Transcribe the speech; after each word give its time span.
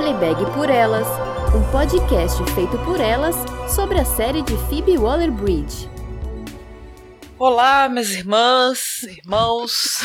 Fleabag 0.00 0.46
por 0.54 0.70
Elas, 0.70 1.06
um 1.54 1.70
podcast 1.70 2.42
feito 2.54 2.78
por 2.86 2.98
elas 2.98 3.36
sobre 3.70 4.00
a 4.00 4.04
série 4.06 4.40
de 4.40 4.56
Phoebe 4.66 4.96
Waller-Bridge. 4.96 5.90
Olá, 7.38 7.86
minhas 7.86 8.08
irmãs, 8.08 9.02
irmãos. 9.02 9.98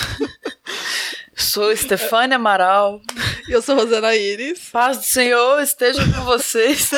Sou 1.33 1.71
Estefânia 1.71 2.35
Amaral. 2.35 2.99
E 3.47 3.53
eu 3.53 3.61
sou 3.61 3.77
Rosana 3.77 4.13
Iris. 4.13 4.69
Paz 4.69 4.97
do 4.97 5.05
Senhor 5.05 5.61
esteja 5.61 6.03
com 6.03 6.25
vocês. 6.25 6.91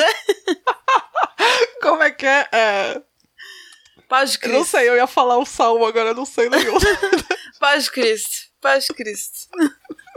Como 1.80 2.02
é 2.02 2.10
que 2.10 2.26
é? 2.26 2.48
é... 2.50 3.02
Paz 4.08 4.32
de 4.32 4.38
Cristo. 4.40 4.58
Não 4.58 4.64
sei, 4.64 4.88
eu 4.88 4.96
ia 4.96 5.06
falar 5.06 5.38
um 5.38 5.46
salmo, 5.46 5.86
agora 5.86 6.08
eu 6.08 6.14
não 6.16 6.26
sei 6.26 6.50
nenhum. 6.50 6.76
Paz 7.60 7.84
de 7.84 7.92
Cristo. 7.92 8.48
Paz 8.60 8.86
de 8.86 8.92
Cristo. 8.92 9.46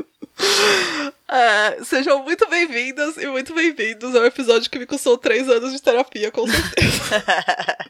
É, 1.27 1.81
sejam 1.85 2.21
muito 2.23 2.45
bem-vindas 2.49 3.15
e 3.15 3.25
muito 3.25 3.53
bem-vindos 3.53 4.13
ao 4.15 4.25
episódio 4.25 4.69
que 4.69 4.77
me 4.77 4.85
custou 4.85 5.17
três 5.17 5.47
anos 5.49 5.71
de 5.71 5.81
terapia, 5.81 6.29
com 6.29 6.45
certeza. 6.45 7.23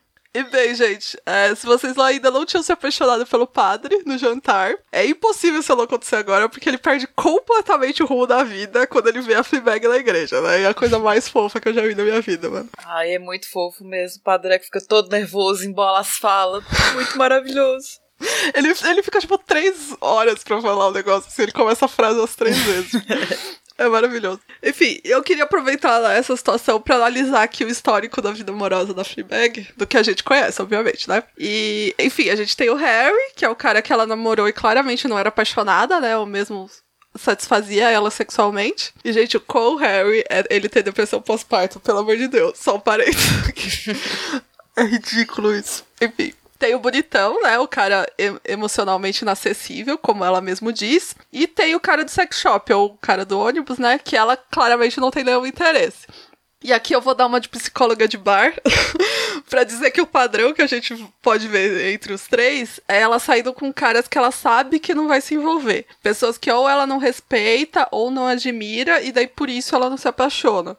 E 0.34 0.44
bem, 0.44 0.74
gente, 0.74 1.18
é, 1.26 1.54
se 1.54 1.66
vocês 1.66 1.98
ainda 2.00 2.32
não 2.32 2.46
tinham 2.46 2.64
se 2.64 2.72
apaixonado 2.72 3.26
pelo 3.26 3.46
padre 3.46 4.02
no 4.06 4.18
jantar, 4.18 4.76
é 4.90 5.06
impossível 5.06 5.60
isso 5.60 5.76
não 5.76 5.84
acontecer 5.84 6.16
agora, 6.16 6.48
porque 6.48 6.70
ele 6.70 6.78
perde 6.78 7.06
completamente 7.08 8.02
o 8.02 8.06
rumo 8.06 8.26
da 8.26 8.42
vida 8.42 8.88
quando 8.88 9.08
ele 9.08 9.20
vê 9.20 9.34
a 9.34 9.44
Fleabag 9.44 9.86
na 9.90 9.98
igreja, 9.98 10.40
né? 10.40 10.62
É 10.62 10.68
a 10.68 10.74
coisa 10.74 10.98
mais 10.98 11.28
fofa 11.28 11.60
que 11.60 11.68
eu 11.68 11.74
já 11.74 11.82
vi 11.82 11.96
na 11.96 12.04
minha 12.04 12.22
vida, 12.22 12.50
mano. 12.50 12.70
Ai, 12.78 13.16
é 13.16 13.20
muito 13.20 13.50
fofo 13.52 13.84
mesmo. 13.84 14.22
O 14.22 14.24
padre 14.24 14.54
é 14.54 14.60
que 14.60 14.66
fica 14.66 14.80
todo 14.80 15.12
nervoso, 15.12 15.66
embola 15.66 16.00
as 16.00 16.16
falas. 16.18 16.64
Muito 16.94 17.18
maravilhoso. 17.18 18.00
Ele, 18.54 18.74
ele 18.90 19.04
fica, 19.04 19.20
tipo, 19.20 19.38
três 19.38 19.96
horas 20.00 20.44
pra 20.44 20.62
falar 20.62 20.88
o 20.88 20.92
negócio, 20.92 21.28
assim, 21.28 21.44
ele 21.44 21.52
começa 21.52 21.86
a 21.86 21.88
frase 21.88 22.20
umas 22.20 22.36
três 22.36 22.58
vezes. 22.64 22.92
É 23.78 23.88
maravilhoso. 23.88 24.40
Enfim, 24.62 25.00
eu 25.04 25.24
queria 25.24 25.44
aproveitar 25.44 26.00
essa 26.12 26.36
situação 26.36 26.80
para 26.80 26.96
analisar 26.96 27.44
aqui 27.44 27.64
o 27.64 27.70
histórico 27.70 28.22
da 28.22 28.32
vida 28.32 28.52
amorosa 28.52 28.94
da 28.94 29.04
Fleabag, 29.04 29.68
do 29.76 29.88
que 29.88 29.98
a 29.98 30.04
gente 30.04 30.24
conhece, 30.24 30.62
obviamente, 30.62 31.10
né? 31.10 31.24
E, 31.38 31.96
enfim, 31.98 32.30
a 32.30 32.36
gente 32.36 32.56
tem 32.56 32.70
o 32.70 32.76
Harry, 32.76 33.34
que 33.36 33.46
é 33.46 33.50
o 33.50 33.56
cara 33.56 33.82
que 33.82 33.92
ela 33.92 34.06
namorou 34.06 34.48
e 34.48 34.54
claramente 34.54 35.08
não 35.08 35.18
era 35.18 35.30
apaixonada, 35.30 36.00
né? 36.00 36.16
O 36.18 36.26
mesmo 36.26 36.70
satisfazia 37.16 37.90
ela 37.90 38.12
sexualmente. 38.12 38.94
E, 39.04 39.12
gente, 39.12 39.38
o 39.38 39.42
Cole 39.42 39.82
Harry, 39.82 40.24
é, 40.30 40.46
ele 40.50 40.70
tem 40.70 40.84
depressão 40.84 41.22
pós-parto, 41.22 41.80
pelo 41.80 42.00
amor 42.00 42.18
de 42.18 42.28
Deus. 42.28 42.58
Só 42.58 42.76
um 42.76 42.80
parênteses. 42.80 43.88
é 44.78 44.84
ridículo 44.84 45.56
isso. 45.56 45.84
Enfim. 46.00 46.34
Tem 46.62 46.76
o 46.76 46.80
bonitão, 46.80 47.42
né? 47.42 47.58
O 47.58 47.68
cara 47.68 48.06
emocionalmente 48.46 49.24
inacessível, 49.24 49.98
como 49.98 50.24
ela 50.24 50.40
mesmo 50.40 50.72
diz. 50.72 51.16
E 51.34 51.48
tem 51.48 51.74
o 51.74 51.80
cara 51.80 52.06
do 52.06 52.12
sex 52.12 52.40
shop, 52.40 52.72
ou 52.72 52.86
o 52.86 52.98
cara 53.00 53.26
do 53.26 53.40
ônibus, 53.40 53.80
né? 53.80 53.98
Que 53.98 54.16
ela 54.16 54.38
claramente 54.38 55.00
não 55.00 55.10
tem 55.10 55.24
nenhum 55.24 55.48
interesse. 55.48 56.06
E 56.64 56.72
aqui 56.72 56.94
eu 56.94 57.02
vou 57.02 57.16
dar 57.16 57.26
uma 57.26 57.42
de 57.42 57.50
psicóloga 57.50 58.08
de 58.08 58.16
bar 58.16 58.54
para 59.50 59.64
dizer 59.64 59.90
que 59.90 60.02
o 60.02 60.06
padrão 60.06 60.54
que 60.54 60.62
a 60.62 60.68
gente 60.68 60.96
pode 61.20 61.48
ver 61.48 61.92
entre 61.96 62.14
os 62.14 62.28
três 62.28 62.80
é 62.88 63.02
ela 63.02 63.18
saindo 63.18 63.52
com 63.52 63.74
caras 63.74 64.08
que 64.08 64.16
ela 64.16 64.30
sabe 64.30 64.80
que 64.80 64.94
não 64.94 65.08
vai 65.08 65.20
se 65.20 65.34
envolver. 65.34 65.88
Pessoas 66.04 66.38
que 66.38 66.52
ou 66.52 66.70
ela 66.70 66.86
não 66.86 67.00
respeita 67.00 67.88
ou 67.90 68.12
não 68.12 68.28
admira 68.28 69.02
e 69.02 69.12
daí 69.12 69.26
por 69.26 69.50
isso 69.50 69.76
ela 69.76 69.90
não 69.90 69.98
se 69.98 70.08
apaixona. 70.08 70.78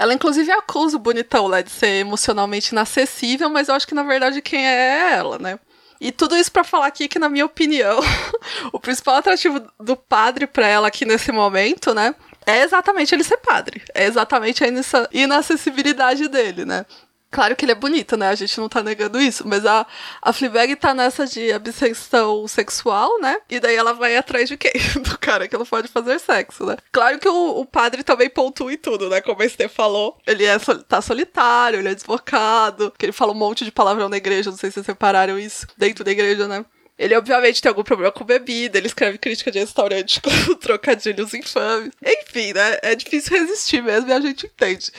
Ela, 0.00 0.14
inclusive, 0.14 0.50
acusa 0.50 0.96
o 0.96 0.98
bonitão, 0.98 1.46
né, 1.46 1.62
de 1.62 1.70
ser 1.70 2.00
emocionalmente 2.00 2.72
inacessível, 2.72 3.50
mas 3.50 3.68
eu 3.68 3.74
acho 3.74 3.86
que, 3.86 3.94
na 3.94 4.02
verdade, 4.02 4.40
quem 4.40 4.66
é 4.66 4.70
é 4.70 5.12
ela, 5.12 5.38
né? 5.38 5.60
E 6.00 6.10
tudo 6.10 6.34
isso 6.38 6.50
para 6.50 6.64
falar 6.64 6.86
aqui 6.86 7.06
que, 7.06 7.18
na 7.18 7.28
minha 7.28 7.44
opinião, 7.44 8.00
o 8.72 8.80
principal 8.80 9.16
atrativo 9.16 9.60
do 9.78 9.94
padre 9.94 10.46
para 10.46 10.66
ela 10.66 10.88
aqui 10.88 11.04
nesse 11.04 11.30
momento, 11.30 11.92
né, 11.92 12.14
é 12.46 12.62
exatamente 12.62 13.14
ele 13.14 13.22
ser 13.22 13.36
padre. 13.36 13.82
É 13.94 14.06
exatamente 14.06 14.64
a 14.64 14.68
inacessibilidade 15.12 16.28
dele, 16.28 16.64
né? 16.64 16.86
Claro 17.30 17.54
que 17.54 17.64
ele 17.64 17.72
é 17.72 17.76
bonito, 17.76 18.16
né? 18.16 18.28
A 18.28 18.34
gente 18.34 18.58
não 18.58 18.68
tá 18.68 18.82
negando 18.82 19.20
isso, 19.20 19.46
mas 19.46 19.64
a, 19.64 19.86
a 20.20 20.32
Fleabag 20.32 20.74
tá 20.74 20.92
nessa 20.92 21.26
de 21.26 21.52
abstenção 21.52 22.46
sexual, 22.48 23.20
né? 23.20 23.36
E 23.48 23.60
daí 23.60 23.76
ela 23.76 23.92
vai 23.92 24.16
atrás 24.16 24.48
de 24.48 24.56
quem? 24.56 24.72
Do 25.00 25.16
cara 25.16 25.46
que 25.46 25.56
não 25.56 25.64
pode 25.64 25.86
fazer 25.86 26.18
sexo, 26.18 26.66
né? 26.66 26.76
Claro 26.90 27.20
que 27.20 27.28
o, 27.28 27.60
o 27.60 27.64
padre 27.64 28.02
também 28.02 28.28
pontua 28.28 28.72
em 28.72 28.76
tudo, 28.76 29.08
né? 29.08 29.20
Como 29.20 29.40
a 29.42 29.46
Esther 29.46 29.68
falou, 29.68 30.18
ele 30.26 30.44
é, 30.44 30.58
tá 30.88 31.00
solitário, 31.00 31.78
ele 31.78 31.88
é 31.88 31.94
desbocado, 31.94 32.92
que 32.98 33.06
ele 33.06 33.12
fala 33.12 33.32
um 33.32 33.36
monte 33.36 33.64
de 33.64 33.70
palavrão 33.70 34.08
na 34.08 34.16
igreja, 34.16 34.50
não 34.50 34.58
sei 34.58 34.70
se 34.70 34.74
vocês 34.74 34.86
separaram 34.86 35.38
isso, 35.38 35.68
dentro 35.78 36.02
da 36.02 36.10
igreja, 36.10 36.48
né? 36.48 36.64
Ele, 37.00 37.16
obviamente, 37.16 37.62
tem 37.62 37.70
algum 37.70 37.82
problema 37.82 38.12
com 38.12 38.22
bebida, 38.24 38.76
ele 38.76 38.86
escreve 38.86 39.16
crítica 39.16 39.50
de 39.50 39.58
restaurante 39.58 40.20
com 40.20 40.54
trocadilhos 40.56 41.32
infames. 41.32 41.92
Enfim, 42.04 42.52
né? 42.52 42.78
É 42.82 42.94
difícil 42.94 43.38
resistir 43.38 43.82
mesmo 43.82 44.10
e 44.10 44.12
a 44.12 44.20
gente 44.20 44.44
entende. 44.44 44.92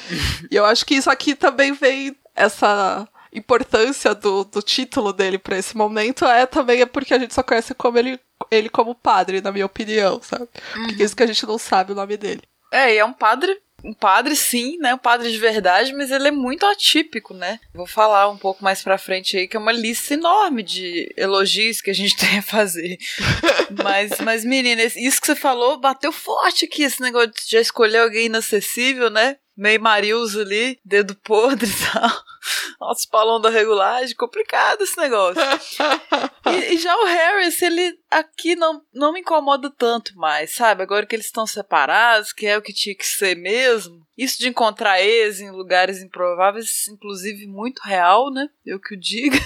e 0.50 0.56
eu 0.56 0.66
acho 0.66 0.84
que 0.84 0.96
isso 0.96 1.12
aqui 1.12 1.36
também 1.36 1.74
vem 1.74 2.18
essa 2.36 3.08
importância 3.32 4.16
do, 4.16 4.44
do 4.44 4.64
título 4.64 5.14
dele 5.14 5.38
para 5.38 5.60
esse 5.60 5.78
momento 5.78 6.26
é 6.26 6.46
também 6.48 6.82
é 6.82 6.86
porque 6.88 7.14
a 7.14 7.20
gente 7.20 7.36
só 7.36 7.44
conhece 7.44 7.76
como 7.76 7.98
ele, 8.00 8.20
ele 8.50 8.68
como 8.68 8.96
padre, 8.96 9.40
na 9.40 9.52
minha 9.52 9.68
opinião, 9.68 10.20
sabe? 10.24 10.50
Uhum. 10.76 10.88
Porque 10.88 11.04
é 11.04 11.06
isso 11.06 11.16
que 11.16 11.24
a 11.24 11.28
gente 11.28 11.46
não 11.46 11.60
sabe 11.60 11.92
o 11.92 11.96
nome 11.96 12.18
dele. 12.18 12.42
É, 12.74 12.96
e 12.96 12.98
é 12.98 13.06
um 13.06 13.14
padre 13.14 13.56
um 13.84 13.94
padre, 13.94 14.36
sim, 14.36 14.78
né? 14.78 14.94
Um 14.94 14.97
padre 14.97 15.31
de 15.31 15.38
verdade, 15.38 15.94
mas 15.94 16.12
ele 16.12 16.28
é 16.28 16.31
muito 16.31 16.66
atípico, 16.66 17.34
né? 17.34 17.59
Vou 17.74 17.88
falar 17.88 18.30
um 18.30 18.38
pouco 18.38 18.64
mais 18.64 18.81
pra 18.81 18.97
frente 18.97 19.38
aí, 19.38 19.47
que 19.47 19.58
é 19.58 19.59
uma 19.59 19.72
lista 19.72 20.14
enorme 20.14 20.64
de 20.64 21.12
elogios 21.18 21.81
que 21.81 21.90
a 21.90 21.94
gente 21.94 22.16
tem 22.18 22.40
a 22.40 22.44
fazer. 22.44 22.97
mas, 23.84 24.20
mas, 24.20 24.46
menina, 24.46 24.81
isso 24.84 25.20
que 25.20 25.28
você 25.28 25.36
falou 25.36 25.80
bateu 25.80 26.12
forte 26.12 26.66
aqui, 26.66 26.84
esse 26.84 27.02
negócio 27.02 27.30
de 27.30 27.52
já 27.52 27.59
escolher 27.59 28.00
alguém 28.00 28.25
inacessível, 28.25 29.09
né? 29.09 29.38
meio 29.62 29.81
Marius 29.81 30.36
ali, 30.36 30.80
dedo 30.84 31.16
podre 31.16 31.70
e 31.70 31.91
tal. 31.91 32.24
Nossa, 32.81 33.08
palão 33.12 33.40
da 33.40 33.52
regulagem, 33.52 34.16
complicado 34.16 34.81
esse 34.81 34.97
negócio. 34.97 35.40
e, 36.50 36.74
e, 36.74 36.78
já 36.80 36.97
o 36.97 37.06
Harris, 37.06 37.62
ele 37.62 37.96
aqui 38.09 38.56
não, 38.56 38.81
não 38.92 39.14
me 39.14 39.19
incomoda 39.19 39.69
tanto 39.69 40.18
mais, 40.18 40.56
sabe? 40.56 40.81
Agora 40.81 41.06
que 41.06 41.16
eles 41.16 41.28
estão 41.28 41.46
separados, 41.46 42.34
que 42.34 42.47
é 42.47 42.58
o 42.58 42.62
que 42.62 42.74
tinha 42.74 42.96
que 42.96 43.06
ser 43.06 43.38
mesmo. 43.38 44.03
Isso 44.18 44.40
de 44.40 44.47
encontrar 44.50 45.00
ex 45.00 45.40
em 45.40 45.52
lugares 45.52 46.02
improváveis, 46.02 46.88
inclusive 46.88 47.46
muito 47.46 47.84
real, 47.84 48.31
né? 48.34 48.50
Eu 48.66 48.80
que 48.80 48.96
o 48.96 49.00
diga. 49.00 49.38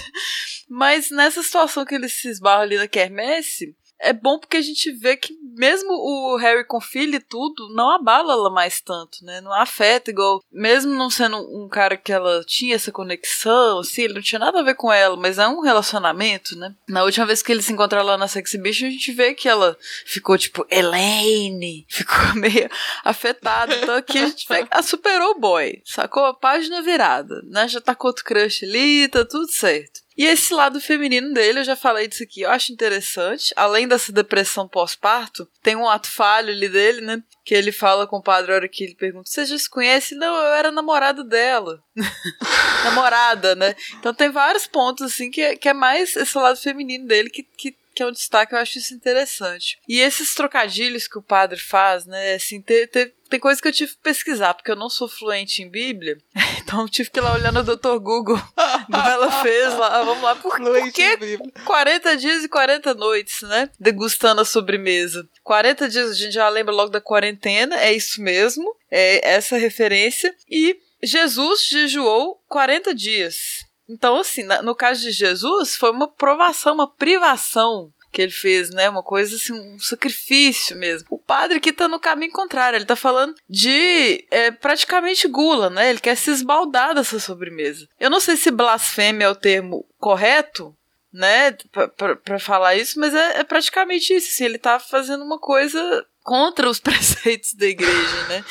Mas 0.66 1.10
nessa 1.10 1.42
situação 1.42 1.84
que 1.84 1.94
eles 1.94 2.14
se 2.14 2.28
esbarram 2.28 2.62
ali 2.62 2.78
na 2.78 2.88
quermesse, 2.88 3.76
é 3.98 4.12
bom 4.12 4.38
porque 4.38 4.56
a 4.56 4.62
gente 4.62 4.90
vê 4.92 5.16
que 5.16 5.34
mesmo 5.56 5.90
o 5.90 6.36
Harry 6.36 6.64
com 6.64 6.80
filho 6.80 7.16
e 7.16 7.20
tudo, 7.20 7.72
não 7.74 7.90
abala 7.90 8.34
ela 8.34 8.50
mais 8.50 8.80
tanto, 8.80 9.24
né? 9.24 9.40
Não 9.40 9.52
afeta 9.52 10.10
igual, 10.10 10.42
mesmo 10.52 10.92
não 10.92 11.08
sendo 11.08 11.38
um 11.38 11.68
cara 11.68 11.96
que 11.96 12.12
ela 12.12 12.44
tinha 12.44 12.74
essa 12.74 12.92
conexão, 12.92 13.78
assim, 13.78 14.02
ele 14.02 14.14
não 14.14 14.22
tinha 14.22 14.38
nada 14.38 14.60
a 14.60 14.62
ver 14.62 14.74
com 14.74 14.92
ela, 14.92 15.16
mas 15.16 15.38
é 15.38 15.48
um 15.48 15.60
relacionamento, 15.60 16.56
né? 16.58 16.74
Na 16.86 17.04
última 17.04 17.24
vez 17.24 17.42
que 17.42 17.50
eles 17.50 17.64
se 17.64 17.72
encontraram 17.72 18.06
lá 18.06 18.18
na 18.18 18.28
Sex 18.28 18.50
Exhibition, 18.50 18.86
a 18.86 18.90
gente 18.90 19.12
vê 19.12 19.34
que 19.34 19.48
ela 19.48 19.76
ficou 20.04 20.36
tipo, 20.36 20.66
Elaine, 20.70 21.86
ficou 21.88 22.34
meio 22.34 22.68
afetada. 23.04 23.74
Então 23.76 23.94
aqui 23.94 24.18
a 24.18 24.26
gente 24.26 24.46
vê 24.48 24.66
superou 24.82 25.32
o 25.32 25.40
boy, 25.40 25.80
sacou? 25.84 26.24
A 26.24 26.34
página 26.34 26.82
virada, 26.82 27.42
né? 27.44 27.66
Já 27.66 27.80
tá 27.80 27.94
com 27.94 28.06
outro 28.06 28.24
crush 28.24 28.64
ali, 28.64 29.08
tá 29.08 29.24
tudo 29.24 29.50
certo. 29.50 30.05
E 30.16 30.24
esse 30.24 30.54
lado 30.54 30.80
feminino 30.80 31.32
dele, 31.34 31.60
eu 31.60 31.64
já 31.64 31.76
falei 31.76 32.08
disso 32.08 32.22
aqui, 32.22 32.40
eu 32.42 32.50
acho 32.50 32.72
interessante. 32.72 33.52
Além 33.54 33.86
dessa 33.86 34.12
depressão 34.12 34.66
pós-parto, 34.66 35.46
tem 35.62 35.76
um 35.76 35.88
ato 35.88 36.10
falho 36.10 36.50
ali 36.50 36.68
dele, 36.68 37.02
né? 37.02 37.22
Que 37.44 37.54
ele 37.54 37.70
fala 37.70 38.06
com 38.06 38.16
o 38.16 38.22
padre 38.22 38.52
a 38.52 38.54
hora 38.54 38.68
que 38.68 38.82
ele 38.82 38.94
pergunta: 38.94 39.28
Você 39.28 39.44
já 39.44 39.58
se 39.58 39.68
conhece? 39.68 40.14
Não, 40.14 40.34
eu 40.34 40.54
era 40.54 40.72
namorado 40.72 41.22
dela. 41.22 41.82
Namorada, 42.84 43.54
né? 43.54 43.74
Então 43.98 44.14
tem 44.14 44.30
vários 44.30 44.66
pontos, 44.66 45.06
assim, 45.06 45.30
que, 45.30 45.40
é, 45.40 45.56
que 45.56 45.68
é 45.68 45.74
mais 45.74 46.16
esse 46.16 46.38
lado 46.38 46.58
feminino 46.58 47.06
dele 47.06 47.28
que, 47.28 47.42
que 47.42 47.76
que 47.96 48.02
é 48.02 48.06
um 48.06 48.12
destaque, 48.12 48.54
eu 48.54 48.58
acho 48.58 48.76
isso 48.76 48.92
interessante. 48.92 49.78
E 49.88 50.00
esses 50.00 50.34
trocadilhos 50.34 51.08
que 51.08 51.16
o 51.16 51.22
padre 51.22 51.58
faz, 51.58 52.04
né, 52.04 52.34
assim, 52.34 52.60
tem, 52.60 52.86
tem, 52.86 53.10
tem 53.28 53.40
coisa 53.40 53.60
que 53.60 53.68
eu 53.68 53.72
tive 53.72 53.92
que 53.92 54.02
pesquisar, 54.02 54.54
porque 54.54 54.70
eu 54.70 54.76
não 54.76 54.88
sou 54.88 55.08
fluente 55.08 55.62
em 55.62 55.70
Bíblia, 55.70 56.18
então 56.62 56.82
eu 56.82 56.88
tive 56.88 57.10
que 57.10 57.18
ir 57.18 57.22
lá 57.22 57.34
olhar 57.34 57.52
no 57.52 57.62
Dr. 57.62 57.98
Google, 57.98 58.40
ela 58.92 59.42
fez 59.42 59.74
lá, 59.74 60.02
vamos 60.02 60.22
lá, 60.22 60.36
por, 60.36 60.56
por 60.56 60.92
que 60.92 61.38
40 61.64 62.16
dias 62.16 62.44
e 62.44 62.48
40 62.48 62.94
noites, 62.94 63.42
né, 63.42 63.70
degustando 63.78 64.40
a 64.40 64.44
sobremesa. 64.44 65.28
40 65.42 65.88
dias, 65.88 66.10
a 66.10 66.14
gente 66.14 66.32
já 66.32 66.48
lembra 66.48 66.74
logo 66.74 66.90
da 66.90 67.00
quarentena, 67.00 67.76
é 67.80 67.92
isso 67.92 68.20
mesmo, 68.20 68.74
é 68.90 69.28
essa 69.28 69.56
referência, 69.56 70.34
e 70.50 70.78
Jesus 71.02 71.66
jejuou 71.68 72.40
40 72.48 72.94
dias. 72.94 73.66
Então, 73.88 74.18
assim, 74.18 74.42
no 74.42 74.74
caso 74.74 75.02
de 75.02 75.12
Jesus, 75.12 75.76
foi 75.76 75.90
uma 75.90 76.08
provação, 76.08 76.74
uma 76.74 76.90
privação 76.90 77.92
que 78.16 78.22
ele 78.22 78.32
fez, 78.32 78.70
né? 78.70 78.88
Uma 78.88 79.02
coisa 79.02 79.36
assim, 79.36 79.52
um 79.52 79.78
sacrifício 79.78 80.74
mesmo. 80.74 81.06
O 81.10 81.18
padre 81.18 81.60
que 81.60 81.70
tá 81.70 81.86
no 81.86 82.00
caminho 82.00 82.32
contrário, 82.32 82.78
ele 82.78 82.86
tá 82.86 82.96
falando 82.96 83.34
de 83.46 84.26
é, 84.30 84.50
praticamente 84.50 85.28
gula, 85.28 85.68
né? 85.68 85.90
Ele 85.90 86.00
quer 86.00 86.16
se 86.16 86.30
esbaldar 86.30 86.94
dessa 86.94 87.18
sobremesa. 87.20 87.86
Eu 88.00 88.08
não 88.08 88.18
sei 88.18 88.34
se 88.38 88.50
blasfêmia 88.50 89.26
é 89.26 89.28
o 89.28 89.34
termo 89.34 89.86
correto, 89.98 90.74
né? 91.12 91.54
para 92.24 92.38
falar 92.38 92.74
isso, 92.74 92.98
mas 92.98 93.14
é, 93.14 93.40
é 93.40 93.44
praticamente 93.44 94.14
isso. 94.14 94.28
Assim, 94.30 94.46
ele 94.46 94.58
tá 94.58 94.80
fazendo 94.80 95.22
uma 95.22 95.38
coisa 95.38 96.06
contra 96.24 96.70
os 96.70 96.80
preceitos 96.80 97.52
da 97.52 97.66
igreja, 97.66 98.28
né? 98.28 98.42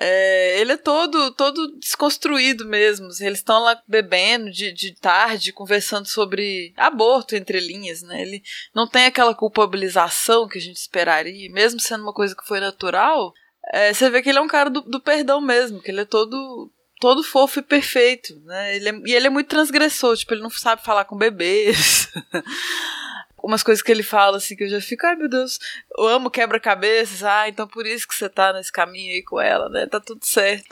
É, 0.00 0.60
ele 0.60 0.72
é 0.72 0.76
todo 0.76 1.32
todo 1.32 1.76
desconstruído 1.78 2.64
mesmo. 2.64 3.08
Eles 3.20 3.38
estão 3.38 3.60
lá 3.60 3.80
bebendo 3.86 4.50
de, 4.50 4.72
de 4.72 4.94
tarde, 4.94 5.52
conversando 5.52 6.06
sobre 6.06 6.72
aborto 6.76 7.34
entre 7.34 7.58
linhas, 7.58 8.02
né? 8.02 8.22
Ele 8.22 8.42
não 8.74 8.86
tem 8.86 9.06
aquela 9.06 9.34
culpabilização 9.34 10.46
que 10.46 10.58
a 10.58 10.60
gente 10.60 10.76
esperaria, 10.76 11.50
mesmo 11.50 11.80
sendo 11.80 12.02
uma 12.02 12.12
coisa 12.12 12.36
que 12.36 12.46
foi 12.46 12.60
natural. 12.60 13.32
É, 13.72 13.92
você 13.92 14.08
vê 14.08 14.22
que 14.22 14.28
ele 14.28 14.38
é 14.38 14.42
um 14.42 14.48
cara 14.48 14.70
do, 14.70 14.82
do 14.82 15.00
perdão 15.00 15.40
mesmo, 15.40 15.82
que 15.82 15.90
ele 15.90 16.02
é 16.02 16.04
todo 16.04 16.70
todo 17.00 17.22
fofo 17.22 17.60
e 17.60 17.62
perfeito, 17.62 18.40
né? 18.44 18.76
Ele 18.76 18.88
é, 18.88 18.92
e 19.06 19.14
ele 19.14 19.26
é 19.26 19.30
muito 19.30 19.48
transgressor, 19.48 20.16
tipo, 20.16 20.34
ele 20.34 20.42
não 20.42 20.50
sabe 20.50 20.84
falar 20.84 21.04
com 21.04 21.16
bebês. 21.16 22.08
Umas 23.42 23.62
coisas 23.62 23.82
que 23.82 23.90
ele 23.90 24.02
fala, 24.02 24.36
assim, 24.38 24.56
que 24.56 24.64
eu 24.64 24.68
já 24.68 24.80
fico, 24.80 25.06
ai 25.06 25.16
meu 25.16 25.28
Deus, 25.28 25.58
eu 25.96 26.06
amo 26.06 26.30
quebra-cabeças, 26.30 27.22
ah, 27.22 27.48
então 27.48 27.66
por 27.66 27.86
isso 27.86 28.06
que 28.06 28.14
você 28.14 28.28
tá 28.28 28.52
nesse 28.52 28.72
caminho 28.72 29.12
aí 29.12 29.22
com 29.22 29.40
ela, 29.40 29.68
né? 29.68 29.86
Tá 29.86 30.00
tudo 30.00 30.24
certo. 30.24 30.66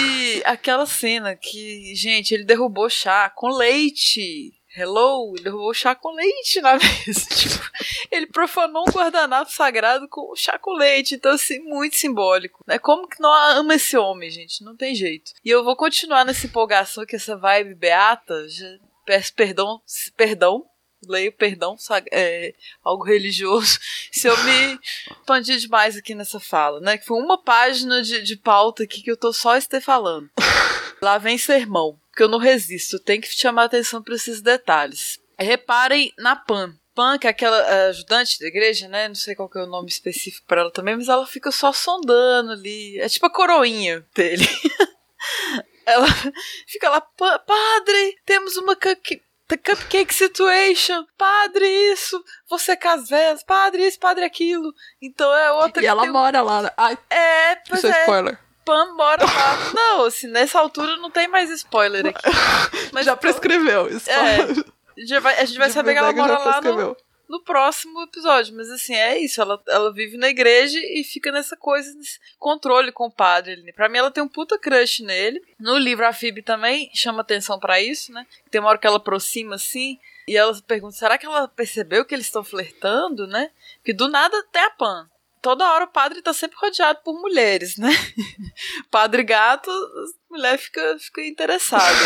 E 0.00 0.42
aquela 0.44 0.86
cena 0.86 1.36
que, 1.36 1.94
gente, 1.94 2.32
ele 2.32 2.44
derrubou 2.44 2.88
chá 2.88 3.30
com 3.30 3.48
leite. 3.48 4.52
Hello, 4.74 5.34
ele 5.34 5.44
derrubou 5.44 5.74
chá 5.74 5.94
com 5.94 6.12
leite 6.12 6.60
na 6.62 6.72
mesa. 6.78 7.28
tipo, 7.34 7.70
ele 8.10 8.26
profanou 8.26 8.84
um 8.88 8.92
guardanapo 8.92 9.50
sagrado 9.50 10.08
com 10.08 10.34
chá 10.34 10.58
com 10.58 10.72
leite. 10.72 11.14
Então, 11.14 11.32
assim, 11.32 11.58
muito 11.58 11.96
simbólico. 11.96 12.64
Né? 12.66 12.78
Como 12.78 13.06
que 13.06 13.20
não 13.20 13.30
ama 13.30 13.74
esse 13.74 13.96
homem, 13.98 14.30
gente? 14.30 14.64
Não 14.64 14.74
tem 14.74 14.94
jeito. 14.94 15.32
E 15.44 15.50
eu 15.50 15.62
vou 15.62 15.76
continuar 15.76 16.24
nessa 16.24 16.46
empolgação 16.46 17.04
que 17.04 17.16
essa 17.16 17.36
vibe 17.36 17.74
beata. 17.74 18.48
Já 18.48 18.78
peço 19.04 19.34
perdão, 19.34 19.80
perdão 20.16 20.64
leio 21.06 21.32
perdão, 21.32 21.76
é, 22.10 22.54
algo 22.82 23.04
religioso, 23.04 23.78
se 24.10 24.26
eu 24.28 24.44
me 24.44 24.78
expandi 25.10 25.58
demais 25.58 25.96
aqui 25.96 26.14
nessa 26.14 26.40
fala, 26.40 26.80
né? 26.80 26.98
Que 26.98 27.06
foi 27.06 27.20
uma 27.20 27.38
página 27.38 28.02
de, 28.02 28.22
de 28.22 28.36
pauta 28.36 28.84
aqui 28.84 29.02
que 29.02 29.10
eu 29.10 29.16
tô 29.16 29.32
só 29.32 29.56
este 29.56 29.80
falando. 29.80 30.30
Lá 31.02 31.18
vem 31.18 31.36
sermão, 31.36 31.98
que 32.16 32.22
eu 32.22 32.28
não 32.28 32.38
resisto, 32.38 32.98
tem 32.98 33.20
que 33.20 33.28
chamar 33.28 33.64
atenção 33.64 34.02
para 34.02 34.14
esses 34.14 34.40
detalhes. 34.40 35.20
Reparem 35.38 36.12
na 36.16 36.36
Pan. 36.36 36.74
Pan, 36.94 37.18
que 37.18 37.26
é 37.26 37.30
aquela 37.30 37.88
ajudante 37.88 38.38
da 38.38 38.46
igreja, 38.46 38.86
né? 38.86 39.08
Não 39.08 39.14
sei 39.14 39.34
qual 39.34 39.50
é 39.56 39.62
o 39.62 39.66
nome 39.66 39.88
específico 39.88 40.46
para 40.46 40.60
ela 40.60 40.70
também, 40.70 40.94
mas 40.94 41.08
ela 41.08 41.26
fica 41.26 41.50
só 41.50 41.72
sondando 41.72 42.52
ali. 42.52 43.00
É 43.00 43.08
tipo 43.08 43.26
a 43.26 43.32
coroinha 43.32 44.06
dele. 44.14 44.46
ela 45.86 46.06
fica 46.66 46.90
lá, 46.90 47.00
padre, 47.00 48.18
temos 48.24 48.56
uma 48.56 48.76
The 49.52 49.58
Cupcake 49.58 50.14
Situation, 50.14 51.04
padre 51.18 51.66
isso, 51.92 52.24
você 52.48 52.74
com 52.74 52.88
as 52.88 53.06
velas, 53.06 53.42
padre 53.42 53.86
isso, 53.86 54.00
padre 54.00 54.24
aquilo. 54.24 54.72
Então 55.00 55.30
é 55.30 55.52
outra 55.52 55.82
E 55.82 55.86
ela 55.86 56.06
mora 56.06 56.40
lá. 56.40 56.62
Né? 56.62 56.70
Ai, 56.74 56.96
é, 57.10 57.56
pois 57.56 57.84
isso 57.84 57.88
é. 57.88 58.00
spoiler. 58.00 58.38
Pam 58.64 58.94
mora 58.94 59.22
lá. 59.22 59.58
não, 59.76 60.06
assim, 60.06 60.26
nessa 60.28 60.58
altura 60.58 60.96
não 60.96 61.10
tem 61.10 61.28
mais 61.28 61.50
spoiler 61.50 62.06
aqui. 62.06 62.22
Mas, 62.94 63.04
já 63.04 63.14
prescreveu, 63.14 63.90
spoiler. 63.90 64.64
É, 64.96 65.04
já 65.06 65.20
vai, 65.20 65.38
a 65.38 65.44
gente 65.44 65.58
vai 65.58 65.68
saber 65.68 65.92
que 65.92 65.98
ela 65.98 66.14
mora 66.14 66.38
lá 66.38 66.60
no, 66.62 66.96
no 67.28 67.40
próximo 67.40 68.02
episódio. 68.02 68.54
Mas 68.54 68.70
assim, 68.70 68.94
é 68.94 69.18
isso. 69.18 69.40
Ela, 69.40 69.60
ela 69.68 69.92
vive 69.92 70.16
na 70.16 70.28
igreja 70.28 70.78
e 70.78 71.04
fica 71.04 71.30
nessa 71.32 71.56
coisa, 71.56 71.92
nesse 71.94 72.18
controle 72.38 72.92
com 72.92 73.06
o 73.06 73.12
padre. 73.12 73.72
Pra 73.72 73.88
mim, 73.88 73.98
ela 73.98 74.10
tem 74.10 74.22
um 74.22 74.28
puta 74.28 74.58
crush 74.58 75.02
nele. 75.02 75.42
No 75.58 75.76
livro, 75.76 76.06
a 76.06 76.12
Phoebe 76.12 76.42
também 76.42 76.90
chama 76.94 77.22
atenção 77.22 77.58
para 77.58 77.80
isso, 77.80 78.12
né? 78.12 78.26
Tem 78.50 78.60
uma 78.60 78.70
hora 78.70 78.78
que 78.78 78.86
ela 78.86 78.96
aproxima 78.96 79.54
assim. 79.56 79.98
E 80.28 80.36
ela 80.36 80.56
pergunta: 80.66 80.96
será 80.96 81.18
que 81.18 81.26
ela 81.26 81.48
percebeu 81.48 82.04
que 82.04 82.14
eles 82.14 82.26
estão 82.26 82.44
flertando, 82.44 83.26
né? 83.26 83.50
Que 83.84 83.92
do 83.92 84.08
nada 84.08 84.42
tem 84.52 84.62
a 84.62 84.70
Pan 84.70 85.08
toda 85.42 85.68
hora 85.68 85.84
o 85.84 85.88
padre 85.88 86.22
tá 86.22 86.32
sempre 86.32 86.56
rodeado 86.56 87.00
por 87.04 87.20
mulheres, 87.20 87.76
né? 87.76 87.90
padre 88.88 89.24
gato, 89.24 89.68
a 89.70 90.32
mulher 90.32 90.56
fica, 90.56 90.96
fica 91.00 91.26
interessada. 91.26 91.98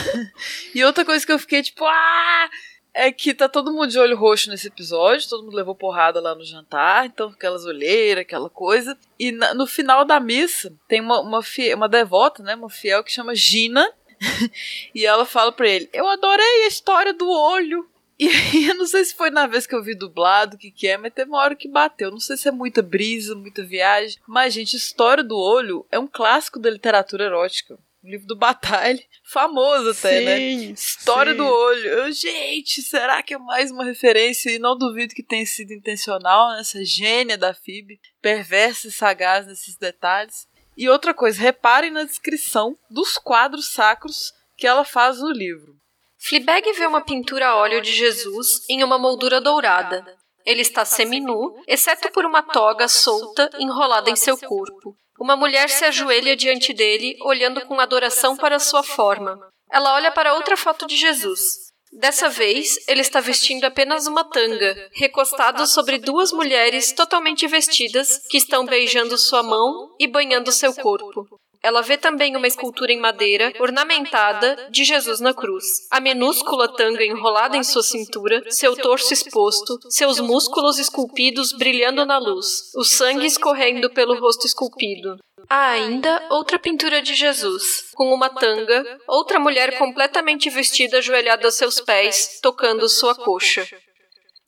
e 0.74 0.82
outra 0.82 1.04
coisa 1.04 1.24
que 1.24 1.30
eu 1.30 1.38
fiquei 1.38 1.62
tipo, 1.62 1.84
ah! 1.84 2.50
É 2.94 3.10
que 3.12 3.34
tá 3.34 3.48
todo 3.48 3.72
mundo 3.72 3.88
de 3.88 3.98
olho 3.98 4.16
roxo 4.16 4.50
nesse 4.50 4.68
episódio, 4.68 5.28
todo 5.28 5.44
mundo 5.44 5.56
levou 5.56 5.74
porrada 5.74 6.20
lá 6.20 6.34
no 6.34 6.44
jantar, 6.44 7.06
então 7.06 7.28
aquelas 7.28 7.64
olheiras, 7.64 8.22
aquela 8.22 8.50
coisa. 8.50 8.96
E 9.18 9.32
na, 9.32 9.54
no 9.54 9.66
final 9.66 10.04
da 10.04 10.18
missa, 10.18 10.72
tem 10.88 11.00
uma, 11.00 11.20
uma, 11.20 11.42
fiel, 11.42 11.76
uma 11.76 11.88
devota, 11.88 12.42
né, 12.42 12.54
uma 12.54 12.70
fiel 12.70 13.04
que 13.04 13.12
chama 13.12 13.34
Gina, 13.34 13.86
e 14.94 15.06
ela 15.06 15.24
fala 15.24 15.52
pra 15.52 15.68
ele: 15.68 15.88
Eu 15.92 16.06
adorei 16.08 16.64
a 16.64 16.68
história 16.68 17.12
do 17.12 17.28
olho. 17.30 17.88
E 18.18 18.28
aí, 18.28 18.68
eu 18.68 18.74
não 18.74 18.86
sei 18.86 19.02
se 19.02 19.14
foi 19.14 19.30
na 19.30 19.46
vez 19.46 19.66
que 19.66 19.74
eu 19.74 19.82
vi 19.82 19.94
dublado, 19.94 20.56
o 20.56 20.58
que, 20.58 20.70
que 20.70 20.86
é, 20.86 20.98
mas 20.98 21.14
teve 21.14 21.30
uma 21.30 21.38
hora 21.38 21.56
que 21.56 21.66
bateu. 21.66 22.10
Não 22.10 22.20
sei 22.20 22.36
se 22.36 22.48
é 22.48 22.52
muita 22.52 22.82
brisa, 22.82 23.34
muita 23.34 23.64
viagem. 23.64 24.18
Mas, 24.26 24.52
gente, 24.52 24.76
História 24.76 25.24
do 25.24 25.38
Olho 25.38 25.86
é 25.90 25.98
um 25.98 26.06
clássico 26.06 26.58
da 26.58 26.68
literatura 26.68 27.24
erótica. 27.24 27.78
O 28.02 28.08
livro 28.08 28.26
do 28.26 28.36
Batalha, 28.36 29.02
famoso 29.30 29.90
até, 29.90 30.20
né? 30.22 30.36
sim, 30.36 30.66
né? 30.68 30.72
História 30.72 31.32
sim. 31.32 31.38
do 31.38 31.46
olho. 31.46 31.86
Eu, 31.86 32.12
gente, 32.12 32.80
será 32.80 33.22
que 33.22 33.34
é 33.34 33.38
mais 33.38 33.70
uma 33.70 33.84
referência? 33.84 34.50
E 34.50 34.58
não 34.58 34.76
duvido 34.76 35.14
que 35.14 35.22
tenha 35.22 35.44
sido 35.44 35.72
intencional, 35.72 36.50
né? 36.50 36.60
essa 36.60 36.82
gênia 36.82 37.36
da 37.36 37.52
Phoebe, 37.52 38.00
perversa 38.22 38.88
e 38.88 38.92
sagaz 38.92 39.46
nesses 39.46 39.76
detalhes. 39.76 40.48
E 40.76 40.88
outra 40.88 41.12
coisa, 41.12 41.38
reparem 41.42 41.90
na 41.90 42.04
descrição 42.04 42.74
dos 42.90 43.18
quadros 43.18 43.70
sacros 43.70 44.32
que 44.56 44.66
ela 44.66 44.84
faz 44.84 45.18
no 45.18 45.30
livro. 45.30 45.74
Fleabag 46.18 46.72
vê 46.72 46.86
uma 46.86 47.02
pintura 47.02 47.48
a 47.48 47.56
óleo 47.56 47.82
de 47.82 47.92
Jesus 47.92 48.66
em 48.68 48.82
uma 48.82 48.98
moldura 48.98 49.40
dourada. 49.40 50.04
Ele 50.44 50.62
está 50.62 50.84
seminu, 50.84 51.54
exceto 51.66 52.10
por 52.12 52.24
uma 52.24 52.42
toga 52.42 52.88
solta 52.88 53.50
enrolada 53.58 54.10
em 54.10 54.16
seu 54.16 54.38
corpo. 54.38 54.96
Uma 55.20 55.36
mulher 55.36 55.68
se 55.68 55.84
ajoelha 55.84 56.34
diante 56.34 56.72
dele, 56.72 57.14
olhando 57.20 57.60
com 57.66 57.78
adoração 57.78 58.36
para 58.38 58.58
sua 58.58 58.82
forma. 58.82 59.38
Ela 59.70 59.94
olha 59.94 60.10
para 60.10 60.32
outra 60.32 60.56
foto 60.56 60.86
de 60.86 60.96
Jesus. 60.96 61.70
Dessa 61.92 62.28
vez, 62.30 62.78
ele 62.88 63.02
está 63.02 63.20
vestindo 63.20 63.64
apenas 63.64 64.06
uma 64.06 64.24
tanga, 64.24 64.88
recostado 64.94 65.66
sobre 65.66 65.98
duas 65.98 66.32
mulheres 66.32 66.92
totalmente 66.92 67.46
vestidas 67.46 68.20
que 68.30 68.38
estão 68.38 68.64
beijando 68.64 69.18
sua 69.18 69.42
mão 69.42 69.94
e 69.98 70.06
banhando 70.06 70.50
seu 70.52 70.72
corpo. 70.72 71.26
Ela 71.62 71.82
vê 71.82 71.98
também 71.98 72.36
uma 72.36 72.46
escultura 72.46 72.90
em 72.90 72.98
madeira, 72.98 73.52
ornamentada, 73.60 74.68
de 74.70 74.82
Jesus 74.82 75.20
na 75.20 75.34
cruz. 75.34 75.64
A 75.90 76.00
minúscula 76.00 76.74
tanga 76.74 77.04
enrolada 77.04 77.56
em 77.56 77.62
sua 77.62 77.82
cintura, 77.82 78.42
seu 78.50 78.74
torso 78.74 79.12
exposto, 79.12 79.78
seus 79.90 80.18
músculos 80.20 80.78
esculpidos 80.78 81.52
brilhando 81.52 82.06
na 82.06 82.18
luz, 82.18 82.72
o 82.74 82.82
sangue 82.82 83.26
escorrendo 83.26 83.90
pelo 83.90 84.18
rosto 84.18 84.46
esculpido. 84.46 85.18
Há 85.48 85.70
ainda 85.70 86.28
outra 86.30 86.58
pintura 86.58 87.02
de 87.02 87.14
Jesus, 87.14 87.90
com 87.94 88.14
uma 88.14 88.30
tanga, 88.30 88.98
outra 89.06 89.38
mulher 89.38 89.76
completamente 89.78 90.48
vestida 90.48 90.98
ajoelhada 90.98 91.46
aos 91.46 91.56
seus 91.56 91.80
pés, 91.80 92.38
tocando 92.40 92.88
sua 92.88 93.14
coxa. 93.14 93.66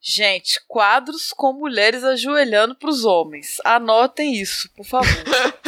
Gente, 0.00 0.60
quadros 0.66 1.32
com 1.32 1.52
mulheres 1.52 2.02
ajoelhando 2.02 2.74
para 2.74 2.90
os 2.90 3.04
homens. 3.04 3.58
Anotem 3.64 4.34
isso, 4.34 4.68
por 4.74 4.84
favor. 4.84 5.08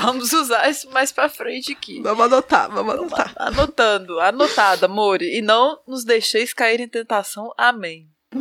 Vamos 0.00 0.32
usar 0.32 0.68
isso 0.70 0.90
mais 0.90 1.12
pra 1.12 1.28
frente 1.28 1.72
aqui. 1.72 2.00
Vamos 2.00 2.24
anotar, 2.24 2.70
vamos 2.70 2.94
anotar. 2.94 3.32
Anotando, 3.36 4.18
anotada, 4.18 4.88
Mori. 4.88 5.36
E 5.36 5.42
não 5.42 5.78
nos 5.86 6.04
deixeis 6.04 6.54
cair 6.54 6.80
em 6.80 6.88
tentação. 6.88 7.52
Amém. 7.56 8.08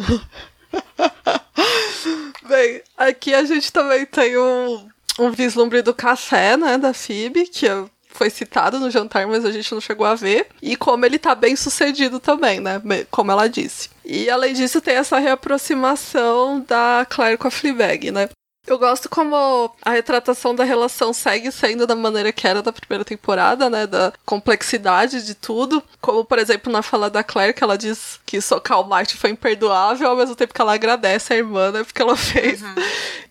Bem, 2.48 2.82
aqui 2.98 3.34
a 3.34 3.44
gente 3.44 3.72
também 3.72 4.06
tem 4.06 4.38
um, 4.38 4.88
um 5.20 5.32
vislumbre 5.32 5.82
do 5.82 5.94
café, 5.94 6.56
né, 6.58 6.78
da 6.78 6.94
Phoebe, 6.94 7.46
que 7.48 7.68
foi 8.08 8.30
citado 8.30 8.80
no 8.80 8.90
jantar, 8.90 9.28
mas 9.28 9.46
a 9.46 9.52
gente 9.52 9.72
não 9.72 9.82
chegou 9.82 10.06
a 10.06 10.16
ver. 10.16 10.48
E 10.62 10.76
como 10.76 11.06
ele 11.06 11.20
tá 11.20 11.36
bem 11.36 11.56
sucedido 11.56 12.20
também, 12.20 12.60
né, 12.60 12.82
como 13.12 13.32
ela 13.32 13.48
disse. 13.48 13.90
E 14.04 14.30
além 14.30 14.54
disso, 14.54 14.82
tem 14.82 14.96
essa 14.96 15.20
reaproximação 15.20 16.62
da 16.62 17.06
Claire 17.08 17.38
com 17.38 17.48
a 17.48 17.52
Fleabag, 17.52 18.12
né? 18.12 18.30
Eu 18.70 18.78
gosto 18.78 19.10
como 19.10 19.74
a 19.82 19.90
retratação 19.90 20.54
da 20.54 20.64
relação 20.64 21.12
segue 21.12 21.52
sendo 21.52 21.88
da 21.88 21.96
maneira 21.96 22.32
que 22.32 22.48
era 22.48 22.62
da 22.62 22.72
primeira 22.72 23.04
temporada, 23.04 23.68
né? 23.68 23.88
Da 23.88 24.14
complexidade 24.24 25.26
de 25.26 25.34
tudo. 25.34 25.84
Como, 26.00 26.24
por 26.24 26.38
exemplo, 26.38 26.72
na 26.72 26.84
fala 26.84 27.10
da 27.10 27.24
Claire, 27.24 27.52
que 27.52 27.64
ela 27.64 27.76
diz 27.76 28.20
que 28.28 28.40
socar 28.40 28.80
o 28.80 28.88
Martin 28.88 29.18
foi 29.18 29.32
imperdoável, 29.32 30.08
ao 30.08 30.16
mesmo 30.16 30.36
tempo 30.36 30.54
que 30.54 30.62
ela 30.62 30.76
agradece 30.76 31.34
a 31.34 31.38
irmã, 31.38 31.72
né? 31.72 31.84
Porque 31.84 32.00
ela 32.00 32.16
fez. 32.16 32.62
Uhum. 32.62 32.76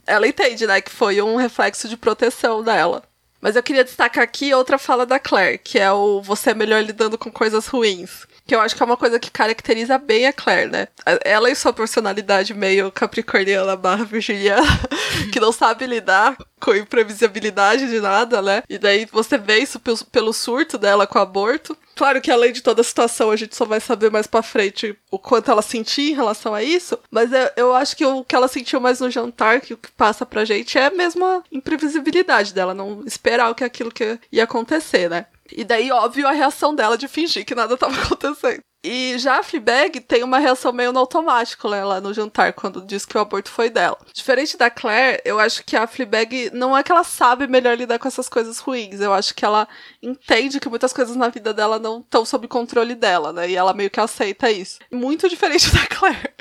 Ela 0.04 0.26
entende, 0.26 0.66
né? 0.66 0.80
Que 0.80 0.90
foi 0.90 1.22
um 1.22 1.36
reflexo 1.36 1.88
de 1.88 1.96
proteção 1.96 2.64
dela. 2.64 3.04
Mas 3.40 3.56
eu 3.56 3.62
queria 3.62 3.84
destacar 3.84 4.24
aqui 4.24 4.52
outra 4.52 4.78
fala 4.78 5.06
da 5.06 5.18
Claire, 5.18 5.58
que 5.58 5.78
é 5.78 5.90
o 5.92 6.20
você 6.20 6.50
é 6.50 6.54
melhor 6.54 6.82
lidando 6.82 7.16
com 7.16 7.30
coisas 7.30 7.66
ruins 7.66 8.26
que 8.48 8.54
eu 8.54 8.60
acho 8.62 8.74
que 8.74 8.82
é 8.82 8.86
uma 8.86 8.96
coisa 8.96 9.20
que 9.20 9.30
caracteriza 9.30 9.98
bem 9.98 10.26
a 10.26 10.32
Claire, 10.32 10.70
né? 10.70 10.88
Ela 11.22 11.50
e 11.50 11.54
sua 11.54 11.70
personalidade 11.70 12.54
meio 12.54 12.90
capricorniana 12.90 13.76
barra 13.76 14.06
virginiana, 14.06 14.66
que 15.30 15.38
não 15.38 15.52
sabe 15.52 15.86
lidar 15.86 16.34
com 16.58 16.74
imprevisibilidade 16.74 17.86
de 17.86 18.00
nada, 18.00 18.40
né? 18.40 18.62
E 18.66 18.78
daí 18.78 19.06
você 19.12 19.36
vê 19.36 19.58
isso 19.58 19.78
pelo 20.10 20.32
surto 20.32 20.78
dela 20.78 21.06
com 21.06 21.18
o 21.18 21.22
aborto. 21.22 21.76
Claro 21.98 22.20
que 22.20 22.30
além 22.30 22.52
de 22.52 22.62
toda 22.62 22.80
a 22.80 22.84
situação, 22.84 23.28
a 23.28 23.34
gente 23.34 23.56
só 23.56 23.64
vai 23.64 23.80
saber 23.80 24.08
mais 24.08 24.28
pra 24.28 24.40
frente 24.40 24.96
o 25.10 25.18
quanto 25.18 25.50
ela 25.50 25.60
sentia 25.60 26.12
em 26.12 26.14
relação 26.14 26.54
a 26.54 26.62
isso. 26.62 26.96
Mas 27.10 27.32
eu, 27.32 27.50
eu 27.56 27.74
acho 27.74 27.96
que 27.96 28.06
o 28.06 28.22
que 28.22 28.36
ela 28.36 28.46
sentiu 28.46 28.80
mais 28.80 29.00
no 29.00 29.10
jantar, 29.10 29.60
que 29.60 29.74
o 29.74 29.76
que 29.76 29.90
passa 29.90 30.24
pra 30.24 30.44
gente 30.44 30.78
é 30.78 30.90
mesmo 30.90 31.24
a 31.26 31.42
imprevisibilidade 31.50 32.54
dela, 32.54 32.72
não 32.72 33.02
esperar 33.04 33.50
o 33.50 33.54
que 33.54 33.64
aquilo 33.64 33.90
que 33.90 34.16
ia 34.30 34.44
acontecer, 34.44 35.10
né? 35.10 35.26
E 35.50 35.64
daí, 35.64 35.90
óbvio, 35.90 36.28
a 36.28 36.30
reação 36.30 36.72
dela 36.72 36.96
de 36.96 37.08
fingir 37.08 37.44
que 37.44 37.56
nada 37.56 37.74
estava 37.74 37.98
acontecendo. 38.00 38.60
E 38.82 39.18
já 39.18 39.40
a 39.40 39.42
Fleabag 39.42 40.00
tem 40.00 40.22
uma 40.22 40.38
reação 40.38 40.72
meio 40.72 40.92
no 40.92 41.00
automático 41.00 41.68
né, 41.68 41.84
lá 41.84 42.00
no 42.00 42.14
jantar, 42.14 42.52
quando 42.52 42.80
diz 42.80 43.04
que 43.04 43.16
o 43.16 43.20
aborto 43.20 43.50
foi 43.50 43.68
dela. 43.68 43.98
Diferente 44.12 44.56
da 44.56 44.70
Claire, 44.70 45.20
eu 45.24 45.40
acho 45.40 45.64
que 45.64 45.76
a 45.76 45.86
Fleabag 45.86 46.50
não 46.52 46.76
é 46.76 46.82
que 46.82 46.92
ela 46.92 47.02
sabe 47.02 47.48
melhor 47.48 47.76
lidar 47.76 47.98
com 47.98 48.06
essas 48.06 48.28
coisas 48.28 48.58
ruins, 48.60 49.00
eu 49.00 49.12
acho 49.12 49.34
que 49.34 49.44
ela 49.44 49.66
entende 50.00 50.60
que 50.60 50.68
muitas 50.68 50.92
coisas 50.92 51.16
na 51.16 51.28
vida 51.28 51.52
dela 51.52 51.78
não 51.78 52.00
estão 52.00 52.24
sob 52.24 52.46
controle 52.46 52.94
dela, 52.94 53.32
né? 53.32 53.50
E 53.50 53.56
ela 53.56 53.74
meio 53.74 53.90
que 53.90 54.00
aceita 54.00 54.50
isso. 54.50 54.78
Muito 54.92 55.28
diferente 55.28 55.70
da 55.74 55.86
Claire. 55.86 56.34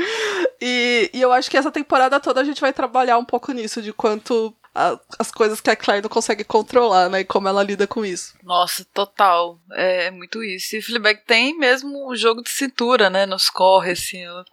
E, 0.62 1.10
e 1.14 1.22
eu 1.22 1.32
acho 1.32 1.50
que 1.50 1.58
essa 1.58 1.72
temporada 1.72 2.20
toda 2.20 2.42
a 2.42 2.44
gente 2.44 2.62
vai 2.62 2.72
trabalhar 2.72 3.18
um 3.18 3.26
pouco 3.26 3.52
nisso, 3.52 3.82
de 3.82 3.92
quanto 3.92 4.56
a, 4.78 5.00
as 5.18 5.32
coisas 5.32 5.60
que 5.60 5.70
a 5.72 5.76
Claire 5.76 6.04
não 6.04 6.10
consegue 6.10 6.44
controlar, 6.44 7.10
né? 7.10 7.22
E 7.22 7.26
como 7.26 7.48
ela 7.48 7.64
lida 7.64 7.88
com 7.88 8.06
isso. 8.06 8.36
Nossa, 8.44 8.86
total. 8.94 9.60
É, 9.74 10.06
é 10.06 10.12
muito 10.12 10.44
isso. 10.44 10.76
E 10.76 10.82
Fleabag 10.82 11.22
tem 11.26 11.58
mesmo 11.58 12.08
o 12.08 12.16
jogo 12.16 12.44
de 12.44 12.50
cintura, 12.52 13.10
né? 13.10 13.26
Nos 13.26 13.50
corre, 13.50 13.92
assim. 13.92 14.24
Ela, 14.24 14.46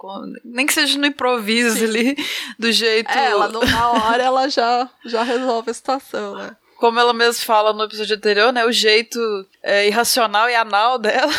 nem 0.43 0.65
que 0.65 0.73
seja 0.73 0.99
no 0.99 1.07
improviso 1.07 1.77
Sim. 1.77 1.85
ali, 1.85 2.17
do 2.59 2.73
jeito... 2.73 3.11
É, 3.11 3.31
ela, 3.31 3.49
na 3.49 3.91
hora, 3.91 4.23
ela 4.23 4.49
já, 4.49 4.89
já 5.05 5.23
resolve 5.23 5.71
a 5.71 5.75
situação, 5.75 6.35
né? 6.37 6.57
como 6.77 7.01
ela 7.01 7.15
mesma 7.15 7.43
fala 7.43 7.73
no 7.73 7.85
episódio 7.85 8.15
anterior, 8.15 8.53
né? 8.53 8.63
O 8.67 8.71
jeito 8.73 9.19
é, 9.65 9.87
irracional 9.87 10.49
e 10.51 10.55
anal 10.55 10.99
dela. 10.99 11.33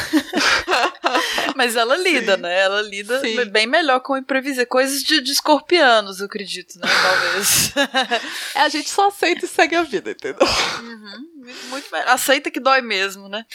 Mas 1.55 1.75
ela 1.75 1.96
lida, 1.96 2.36
Sim. 2.36 2.41
né? 2.41 2.60
Ela 2.60 2.82
lida 2.82 3.20
Sim. 3.20 3.46
bem 3.46 3.67
melhor 3.67 4.00
com 4.00 4.17
imprevisível. 4.17 4.65
Coisas 4.65 5.03
de, 5.03 5.22
de 5.22 5.32
escorpianos, 5.32 6.20
eu 6.20 6.25
acredito, 6.25 6.79
né? 6.79 6.88
Talvez. 7.03 7.72
é, 8.55 8.62
a 8.62 8.70
gente 8.70 8.89
só 8.89 9.10
aceita 9.10 9.46
e 9.46 9.48
segue 9.48 9.75
a 9.75 9.84
vida, 9.84 10.10
entendeu? 10.10 10.48
Uhum, 10.82 11.29
muito, 11.36 11.70
muito 11.70 11.96
Aceita 12.08 12.50
que 12.50 12.60
dói 12.60 12.82
mesmo, 12.82 13.29
né? 13.29 13.46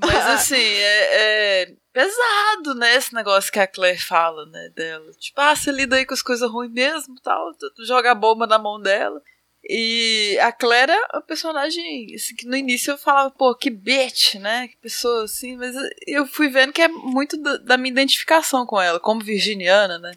Mas 0.00 0.26
assim, 0.26 0.62
é, 0.62 1.62
é, 1.62 1.72
pesado, 1.92 2.76
né? 2.76 2.94
Esse 2.94 3.12
negócio 3.12 3.50
que 3.50 3.58
a 3.58 3.66
Claire 3.66 3.98
fala, 3.98 4.46
né? 4.46 4.70
Dela. 4.76 5.10
Tipo, 5.18 5.40
ah, 5.40 5.56
você 5.56 5.72
lida 5.72 5.96
aí 5.96 6.06
com 6.06 6.14
as 6.14 6.22
coisas 6.22 6.48
ruins 6.48 6.70
mesmo 6.72 7.16
tal. 7.20 7.50
Joga 7.84 8.12
a 8.12 8.14
bomba 8.14 8.46
na 8.46 8.60
mão 8.60 8.80
dela. 8.80 9.20
E 9.68 10.38
a 10.42 10.52
Claire 10.52 10.92
é 10.92 11.18
um 11.18 11.22
personagem 11.22 12.14
assim, 12.14 12.34
que 12.34 12.46
no 12.46 12.56
início 12.56 12.90
eu 12.90 12.98
falava, 12.98 13.30
pô, 13.30 13.54
que 13.54 13.70
bitch, 13.70 14.34
né? 14.34 14.68
Que 14.68 14.76
pessoa 14.76 15.24
assim, 15.24 15.56
mas 15.56 15.74
eu 16.06 16.26
fui 16.26 16.48
vendo 16.48 16.72
que 16.72 16.82
é 16.82 16.88
muito 16.88 17.36
da, 17.36 17.56
da 17.56 17.76
minha 17.78 17.92
identificação 17.92 18.66
com 18.66 18.80
ela, 18.80 19.00
como 19.00 19.24
virginiana, 19.24 19.98
né? 19.98 20.12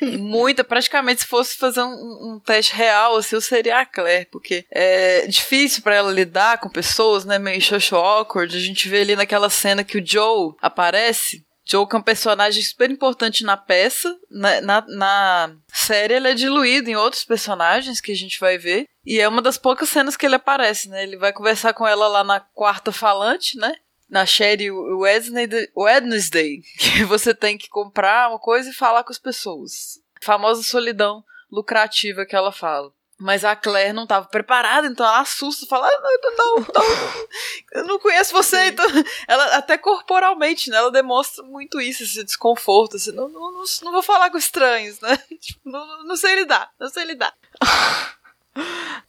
Muita, 0.18 0.62
praticamente 0.62 1.22
se 1.22 1.26
fosse 1.26 1.56
fazer 1.56 1.82
um, 1.82 2.34
um, 2.34 2.40
teste 2.40 2.74
real, 2.74 3.16
assim, 3.16 3.34
eu 3.34 3.40
seria 3.40 3.80
a 3.80 3.86
Claire, 3.86 4.28
porque 4.30 4.64
é 4.70 5.26
difícil 5.26 5.82
para 5.82 5.94
ela 5.94 6.12
lidar 6.12 6.58
com 6.58 6.68
pessoas, 6.68 7.24
né? 7.24 7.38
Meio 7.38 7.60
xoxo 7.60 7.96
awkward. 7.96 8.56
A 8.56 8.60
gente 8.60 8.88
vê 8.88 9.00
ali 9.00 9.16
naquela 9.16 9.50
cena 9.50 9.82
que 9.82 9.98
o 9.98 10.06
Joe 10.06 10.54
aparece 10.60 11.44
Joe 11.64 11.86
é 11.90 11.96
um 11.96 12.02
personagem 12.02 12.62
super 12.62 12.90
importante 12.90 13.44
na 13.44 13.56
peça. 13.56 14.14
Na, 14.30 14.60
na, 14.60 14.84
na, 14.88 15.56
série 15.72 16.14
ele 16.14 16.28
é 16.28 16.34
diluído 16.34 16.90
em 16.90 16.96
outros 16.96 17.24
personagens 17.24 18.00
que 18.00 18.12
a 18.12 18.16
gente 18.16 18.38
vai 18.40 18.58
ver. 18.58 18.88
E 19.04 19.20
é 19.20 19.28
uma 19.28 19.40
das 19.40 19.58
poucas 19.58 19.88
cenas 19.88 20.16
que 20.16 20.26
ele 20.26 20.34
aparece, 20.34 20.88
né? 20.88 21.02
Ele 21.02 21.16
vai 21.16 21.32
conversar 21.32 21.72
com 21.72 21.86
ela 21.86 22.08
lá 22.08 22.24
na 22.24 22.40
quarta 22.40 22.90
falante, 22.92 23.56
né? 23.56 23.74
Na 24.08 24.26
série 24.26 24.70
Wednesday, 24.70 25.68
Wednesday 25.76 26.60
que 26.78 27.04
você 27.04 27.34
tem 27.34 27.56
que 27.56 27.68
comprar 27.68 28.28
uma 28.28 28.38
coisa 28.38 28.70
e 28.70 28.74
falar 28.74 29.04
com 29.04 29.12
as 29.12 29.18
pessoas. 29.18 30.00
Famosa 30.20 30.62
solidão 30.62 31.24
lucrativa 31.50 32.26
que 32.26 32.36
ela 32.36 32.52
fala. 32.52 32.92
Mas 33.22 33.44
a 33.44 33.54
Claire 33.54 33.92
não 33.92 34.02
estava 34.02 34.26
preparada, 34.26 34.88
então 34.88 35.06
ela 35.06 35.20
assusta, 35.20 35.64
fala: 35.66 35.86
ah, 35.86 36.00
não, 36.02 36.36
não, 36.36 36.66
não, 36.74 37.28
eu 37.72 37.84
não 37.84 37.98
conheço 38.00 38.32
você. 38.32 38.66
Então, 38.66 38.84
ela, 39.28 39.44
até 39.56 39.78
corporalmente, 39.78 40.68
né? 40.70 40.78
Ela 40.78 40.90
demonstra 40.90 41.44
muito 41.44 41.80
isso, 41.80 42.02
esse 42.02 42.24
desconforto. 42.24 42.96
Assim, 42.96 43.12
não, 43.12 43.28
não, 43.28 43.52
não, 43.52 43.64
não 43.82 43.92
vou 43.92 44.02
falar 44.02 44.28
com 44.28 44.38
estranhos, 44.38 45.00
né? 45.00 45.16
Tipo, 45.40 45.60
não, 45.64 46.04
não 46.04 46.16
sei 46.16 46.34
lidar, 46.34 46.70
não 46.78 46.88
sei 46.88 47.04
lidar. 47.04 47.32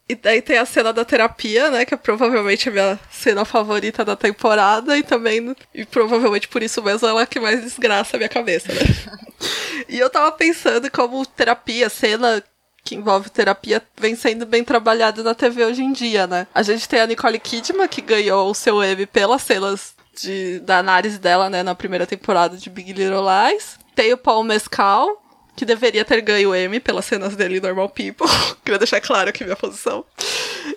E 0.08 0.16
daí 0.16 0.42
tem 0.42 0.58
a 0.58 0.66
cena 0.66 0.94
da 0.94 1.04
terapia, 1.04 1.70
né? 1.70 1.86
Que 1.86 1.94
é 1.94 1.98
provavelmente 1.98 2.70
a 2.70 2.72
minha 2.72 3.00
cena 3.12 3.44
favorita 3.44 4.06
da 4.06 4.16
temporada. 4.16 4.98
E 4.98 5.04
também, 5.04 5.54
e 5.74 5.86
provavelmente 5.86 6.48
por 6.48 6.64
isso 6.64 6.82
mesmo, 6.82 7.08
ela 7.08 7.24
é 7.24 7.26
que 7.26 7.42
mais 7.42 7.62
desgraça 7.62 8.16
a 8.16 8.20
minha 8.20 8.30
cabeça, 8.30 8.72
né? 8.72 8.80
e 9.90 10.00
eu 10.00 10.10
tava 10.10 10.32
pensando 10.32 10.90
como 10.90 11.26
terapia, 11.26 11.90
cena 11.90 12.42
que 12.84 12.96
envolve 12.96 13.30
terapia 13.30 13.82
vem 13.98 14.16
sendo 14.16 14.46
bem 14.46 14.64
trabalhado 14.64 15.24
na 15.24 15.34
TV 15.34 15.66
hoje 15.66 15.82
em 15.82 15.94
dia, 15.94 16.28
né? 16.28 16.48
A 16.54 16.62
gente 16.62 16.88
tem 16.88 17.00
a 17.00 17.08
Nicole 17.08 17.40
Kidman, 17.40 17.88
que 17.88 18.02
ganhou 18.02 18.50
o 18.50 18.54
seu 18.54 18.84
Emmy 18.84 19.06
pelas 19.06 19.42
cenas 19.42 19.96
de, 20.22 20.60
da 20.60 20.80
análise 20.80 21.18
dela, 21.18 21.50
né, 21.50 21.64
na 21.64 21.74
primeira 21.74 22.06
temporada 22.06 22.58
de 22.58 22.70
Big 22.70 22.94
Little 22.94 23.24
Lies. 23.24 23.80
Tem 23.96 24.12
o 24.14 24.18
Paul 24.18 24.44
Mescal, 24.44 25.22
que 25.56 25.66
deveria 25.66 26.04
ter 26.04 26.22
ganho 26.22 26.50
o 26.50 26.56
Emmy 26.56 26.80
pelas 26.80 27.06
cenas 27.06 27.36
dele 27.36 27.58
em 27.58 27.62
Normal 27.62 27.90
People. 27.90 28.28
Queria 28.64 28.78
deixar 28.78 29.02
claro 29.02 29.30
aqui 29.30 29.44
minha 29.44 29.56
posição. 29.56 30.04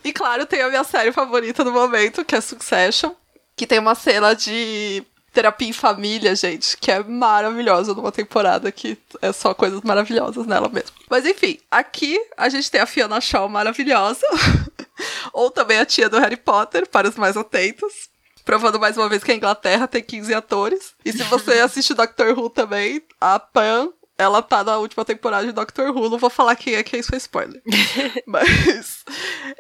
E 0.05 0.13
claro, 0.13 0.47
tem 0.47 0.63
a 0.63 0.69
minha 0.69 0.85
série 0.85 1.13
favorita 1.13 1.65
do 1.65 1.73
momento, 1.73 2.25
que 2.25 2.35
é 2.35 2.41
Succession, 2.41 3.13
que 3.57 3.67
tem 3.67 3.79
uma 3.79 3.95
cena 3.95 4.35
de 4.35 5.03
terapia 5.37 5.69
em 5.69 5.73
família, 5.73 6.35
gente, 6.35 6.79
que 6.79 6.91
é 6.91 7.03
maravilhosa 7.03 7.93
numa 7.93 8.11
temporada 8.11 8.73
que 8.73 8.97
é 9.21 9.31
só 9.33 9.53
coisas 9.53 9.83
maravilhosas 9.83 10.47
nela 10.47 10.67
mesmo. 10.67 10.93
Mas 11.11 11.27
enfim, 11.27 11.59
aqui 11.71 12.19
a 12.39 12.49
gente 12.49 12.71
tem 12.71 12.81
a 12.81 12.87
Fiona 12.87 13.21
Shaw 13.21 13.47
maravilhosa, 13.47 14.27
ou 15.35 15.51
também 15.51 15.79
a 15.79 15.85
tia 15.85 16.09
do 16.09 16.19
Harry 16.19 16.39
Potter, 16.39 16.89
para 16.89 17.07
os 17.07 17.17
mais 17.17 17.37
atentos. 17.37 18.09
Provando 18.47 18.81
mais 18.81 18.97
uma 18.97 19.11
vez 19.11 19.23
que 19.23 19.33
a 19.33 19.35
Inglaterra 19.35 19.87
tem 19.87 20.03
15 20.03 20.33
atores. 20.33 20.95
E 21.05 21.13
se 21.13 21.23
você 21.25 21.59
assiste 21.61 21.93
Doctor 21.93 22.39
Who 22.39 22.49
também, 22.49 23.03
a 23.21 23.39
Pan 23.39 23.91
ela 24.19 24.43
tá 24.43 24.65
na 24.65 24.79
última 24.79 25.05
temporada 25.05 25.47
de 25.47 25.53
Doctor 25.53 25.91
Who, 25.91 26.09
não 26.09 26.19
vou 26.19 26.31
falar 26.31 26.57
quem 26.57 26.75
é, 26.75 26.83
que 26.83 26.97
isso 26.97 27.09
foi 27.09 27.19
spoiler. 27.19 27.63
Mas, 28.27 29.05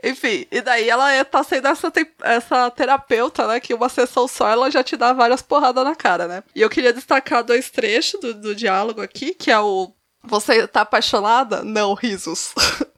enfim, 0.02 0.46
e 0.50 0.60
daí 0.60 0.88
ela 0.88 1.12
é, 1.12 1.22
tá 1.24 1.42
sendo 1.44 1.68
essa, 1.68 1.90
te 1.90 2.06
essa 2.22 2.70
terapeuta, 2.70 3.46
né, 3.46 3.60
que 3.60 3.74
uma 3.74 3.88
sessão 3.88 4.26
só 4.26 4.48
ela 4.48 4.70
já 4.70 4.82
te 4.82 4.96
dá 4.96 5.12
várias 5.12 5.42
porradas 5.42 5.84
na 5.84 5.94
cara, 5.94 6.26
né. 6.26 6.42
E 6.54 6.62
eu 6.62 6.70
queria 6.70 6.92
destacar 6.92 7.44
dois 7.44 7.70
trechos 7.70 8.20
do, 8.20 8.34
do 8.34 8.54
diálogo 8.54 9.02
aqui, 9.02 9.34
que 9.34 9.50
é 9.50 9.60
o 9.60 9.92
Você 10.24 10.66
tá 10.66 10.80
apaixonada? 10.80 11.62
Não, 11.62 11.92
risos. 11.94 12.52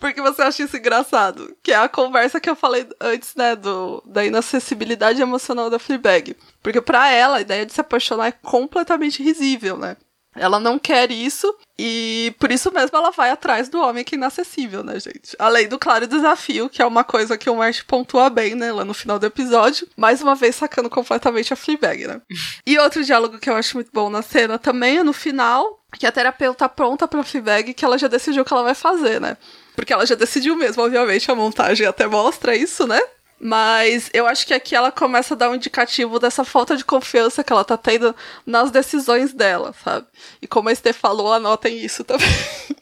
Porque 0.00 0.20
você 0.20 0.42
acha 0.42 0.64
isso 0.64 0.76
engraçado? 0.76 1.56
Que 1.62 1.72
é 1.72 1.76
a 1.76 1.88
conversa 1.88 2.40
que 2.40 2.50
eu 2.50 2.56
falei 2.56 2.86
antes, 3.00 3.34
né, 3.34 3.54
do, 3.54 4.02
da 4.04 4.24
inacessibilidade 4.24 5.22
emocional 5.22 5.70
da 5.70 5.78
Fleabag. 5.78 6.36
Porque 6.62 6.80
para 6.80 7.10
ela, 7.10 7.38
a 7.38 7.40
ideia 7.40 7.64
de 7.64 7.72
se 7.72 7.80
apaixonar 7.80 8.26
é 8.26 8.32
completamente 8.32 9.22
risível, 9.22 9.78
né? 9.78 9.96
Ela 10.36 10.60
não 10.60 10.78
quer 10.78 11.10
isso 11.10 11.54
e 11.78 12.34
por 12.38 12.50
isso 12.50 12.72
mesmo 12.72 12.96
ela 12.96 13.10
vai 13.10 13.30
atrás 13.30 13.68
do 13.68 13.80
homem 13.80 14.04
que 14.04 14.14
é 14.14 14.18
inacessível, 14.18 14.82
né, 14.82 14.98
gente? 14.98 15.36
Além 15.38 15.68
do 15.68 15.78
claro 15.78 16.06
desafio, 16.06 16.68
que 16.68 16.80
é 16.80 16.86
uma 16.86 17.04
coisa 17.04 17.36
que 17.36 17.50
o 17.50 17.56
Marty 17.56 17.84
pontua 17.84 18.30
bem, 18.30 18.54
né, 18.54 18.72
lá 18.72 18.84
no 18.84 18.94
final 18.94 19.18
do 19.18 19.26
episódio, 19.26 19.86
mais 19.96 20.22
uma 20.22 20.34
vez 20.34 20.56
sacando 20.56 20.88
completamente 20.88 21.52
a 21.52 21.56
Fleabag, 21.56 22.06
né? 22.06 22.20
e 22.66 22.78
outro 22.78 23.04
diálogo 23.04 23.38
que 23.38 23.50
eu 23.50 23.56
acho 23.56 23.76
muito 23.76 23.90
bom 23.92 24.08
na 24.08 24.22
cena 24.22 24.58
também 24.58 24.98
é 24.98 25.02
no 25.02 25.12
final, 25.12 25.80
que 25.98 26.06
a 26.06 26.12
terapeuta 26.12 26.68
pronta 26.68 27.06
pra 27.06 27.22
Fleabag 27.22 27.74
que 27.74 27.84
ela 27.84 27.98
já 27.98 28.08
decidiu 28.08 28.42
o 28.42 28.44
que 28.44 28.52
ela 28.52 28.62
vai 28.62 28.74
fazer, 28.74 29.20
né? 29.20 29.36
Porque 29.74 29.92
ela 29.92 30.06
já 30.06 30.14
decidiu 30.14 30.56
mesmo, 30.56 30.82
obviamente, 30.82 31.30
a 31.30 31.34
montagem 31.34 31.86
até 31.86 32.06
mostra 32.06 32.56
isso, 32.56 32.86
né? 32.86 33.00
Mas 33.38 34.08
eu 34.14 34.26
acho 34.26 34.46
que 34.46 34.54
aqui 34.54 34.74
ela 34.74 34.90
começa 34.90 35.34
a 35.34 35.36
dar 35.36 35.50
um 35.50 35.54
indicativo 35.54 36.18
dessa 36.18 36.42
falta 36.44 36.76
de 36.76 36.84
confiança 36.84 37.44
que 37.44 37.52
ela 37.52 37.64
tá 37.64 37.76
tendo 37.76 38.16
nas 38.46 38.70
decisões 38.70 39.34
dela, 39.34 39.74
sabe? 39.84 40.06
E 40.40 40.46
como 40.46 40.68
a 40.70 40.72
Estê 40.72 40.92
falou, 40.92 41.32
anotem 41.32 41.78
isso 41.78 42.02
também. 42.02 42.26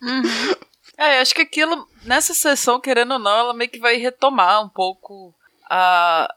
Uhum. 0.00 0.54
É, 0.96 1.18
acho 1.18 1.34
que 1.34 1.42
aquilo, 1.42 1.88
nessa 2.04 2.32
sessão, 2.32 2.80
querendo 2.80 3.14
ou 3.14 3.18
não, 3.18 3.36
ela 3.36 3.52
meio 3.54 3.68
que 3.68 3.80
vai 3.80 3.96
retomar 3.96 4.64
um 4.64 4.68
pouco 4.68 5.34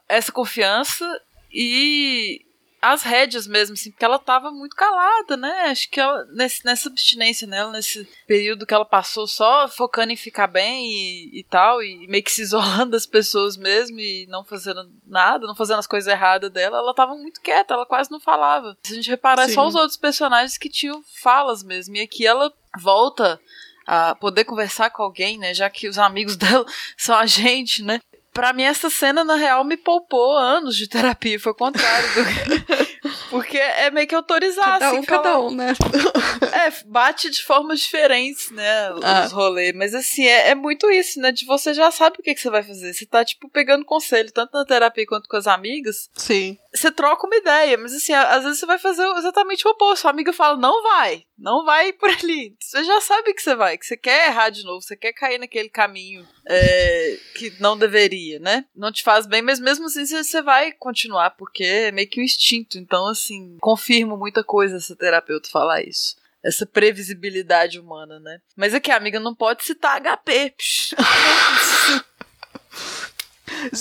essa 0.08 0.32
confiança 0.32 1.04
e 1.52 2.44
as 2.80 3.02
rédeas 3.02 3.46
mesmo, 3.46 3.74
assim, 3.74 3.90
porque 3.90 4.04
ela 4.04 4.18
tava 4.18 4.50
muito 4.50 4.76
calada, 4.76 5.36
né? 5.36 5.50
Acho 5.66 5.90
que 5.90 6.00
ela, 6.00 6.24
nesse, 6.26 6.64
nessa 6.64 6.88
abstinência 6.88 7.46
nela, 7.46 7.72
nesse 7.72 8.08
período 8.26 8.64
que 8.64 8.72
ela 8.72 8.84
passou 8.84 9.26
só 9.26 9.68
focando 9.68 10.12
em 10.12 10.16
ficar 10.16 10.46
bem 10.46 10.86
e, 10.86 11.40
e 11.40 11.44
tal, 11.44 11.82
e 11.82 12.06
meio 12.06 12.22
que 12.22 12.30
se 12.30 12.42
isolando 12.42 12.92
das 12.92 13.06
pessoas 13.06 13.56
mesmo 13.56 13.98
e 13.98 14.26
não 14.28 14.44
fazendo 14.44 14.90
nada, 15.06 15.46
não 15.46 15.56
fazendo 15.56 15.80
as 15.80 15.86
coisas 15.86 16.12
erradas 16.12 16.50
dela, 16.50 16.78
ela 16.78 16.94
tava 16.94 17.14
muito 17.14 17.40
quieta, 17.40 17.74
ela 17.74 17.86
quase 17.86 18.10
não 18.10 18.20
falava. 18.20 18.76
Se 18.82 18.92
a 18.92 18.96
gente 18.96 19.10
reparar, 19.10 19.46
Sim. 19.46 19.52
é 19.52 19.54
só 19.54 19.66
os 19.66 19.74
outros 19.74 19.96
personagens 19.96 20.56
que 20.56 20.68
tinham 20.68 21.02
falas 21.20 21.62
mesmo, 21.62 21.96
e 21.96 22.00
aqui 22.00 22.26
ela 22.26 22.52
volta 22.78 23.40
a 23.88 24.14
poder 24.14 24.44
conversar 24.44 24.90
com 24.90 25.02
alguém, 25.02 25.38
né? 25.38 25.54
Já 25.54 25.70
que 25.70 25.88
os 25.88 25.98
amigos 25.98 26.36
dela 26.38 26.66
são 26.96 27.16
a 27.16 27.24
gente, 27.24 27.82
né? 27.82 27.98
Pra 28.38 28.52
mim, 28.52 28.62
essa 28.62 28.88
cena, 28.88 29.24
na 29.24 29.34
real, 29.34 29.64
me 29.64 29.76
poupou 29.76 30.36
anos 30.36 30.76
de 30.76 30.86
terapia. 30.88 31.40
Foi 31.40 31.50
o 31.50 31.54
contrário 31.56 32.08
do. 32.14 32.78
Porque 33.30 33.58
é 33.58 33.90
meio 33.90 34.06
que 34.06 34.14
autorizar, 34.14 34.64
Cada 34.64 34.88
assim. 34.90 34.98
um, 34.98 35.02
cada 35.02 35.22
falar- 35.24 35.40
um, 35.40 35.50
né? 35.50 35.72
É, 36.68 36.84
bate 36.86 37.30
de 37.30 37.42
formas 37.42 37.80
diferentes, 37.80 38.50
né? 38.50 38.92
Os 38.92 39.02
Ah. 39.04 39.26
rolês. 39.26 39.74
Mas 39.74 39.94
assim, 39.94 40.24
é, 40.26 40.50
é 40.50 40.54
muito 40.54 40.90
isso, 40.90 41.20
né? 41.20 41.32
De 41.32 41.44
você 41.46 41.72
já 41.74 41.90
sabe 41.90 42.16
o 42.18 42.22
que, 42.22 42.34
que 42.34 42.40
você 42.40 42.50
vai 42.50 42.62
fazer. 42.62 42.92
Você 42.92 43.06
tá, 43.06 43.24
tipo, 43.24 43.48
pegando 43.48 43.84
conselho, 43.84 44.30
tanto 44.32 44.52
na 44.52 44.64
terapia 44.64 45.06
quanto 45.06 45.28
com 45.28 45.36
as 45.36 45.46
amigas. 45.46 46.10
Sim. 46.14 46.58
Você 46.74 46.90
troca 46.90 47.26
uma 47.26 47.36
ideia, 47.36 47.76
mas 47.78 47.94
assim, 47.94 48.12
às 48.12 48.44
vezes 48.44 48.60
você 48.60 48.66
vai 48.66 48.78
fazer 48.78 49.04
exatamente 49.16 49.66
o 49.66 49.70
oposto. 49.70 50.02
Sua 50.02 50.10
amiga 50.10 50.32
fala, 50.32 50.56
não 50.58 50.82
vai, 50.82 51.24
não 51.36 51.64
vai 51.64 51.92
por 51.92 52.08
ali. 52.10 52.54
Você 52.60 52.84
já 52.84 53.00
sabe 53.00 53.32
que 53.34 53.42
você 53.42 53.54
vai, 53.54 53.78
que 53.78 53.86
você 53.86 53.96
quer 53.96 54.28
errar 54.28 54.50
de 54.50 54.62
novo, 54.64 54.82
você 54.82 54.94
quer 54.96 55.12
cair 55.12 55.38
naquele 55.38 55.68
caminho 55.70 56.26
é, 56.46 57.18
que 57.34 57.50
não 57.60 57.76
deveria, 57.76 58.38
né? 58.38 58.64
Não 58.76 58.92
te 58.92 59.02
faz 59.02 59.26
bem, 59.26 59.42
mas 59.42 59.58
mesmo 59.58 59.86
assim 59.86 60.04
você 60.06 60.22
você 60.22 60.42
vai 60.42 60.72
continuar, 60.72 61.30
porque 61.30 61.64
é 61.64 61.90
meio 61.90 62.08
que 62.08 62.20
um 62.20 62.24
instinto. 62.24 62.78
Então, 62.78 63.06
assim, 63.06 63.56
confirmo 63.60 64.16
muita 64.16 64.44
coisa 64.44 64.76
essa 64.76 64.94
terapeuta 64.94 65.48
falar 65.48 65.82
isso. 65.82 66.16
Essa 66.44 66.64
previsibilidade 66.64 67.80
humana, 67.80 68.20
né? 68.20 68.38
Mas 68.56 68.72
aqui, 68.74 68.90
amiga, 68.90 69.18
não 69.18 69.34
pode 69.34 69.64
citar 69.64 70.00
HP. 70.00 70.54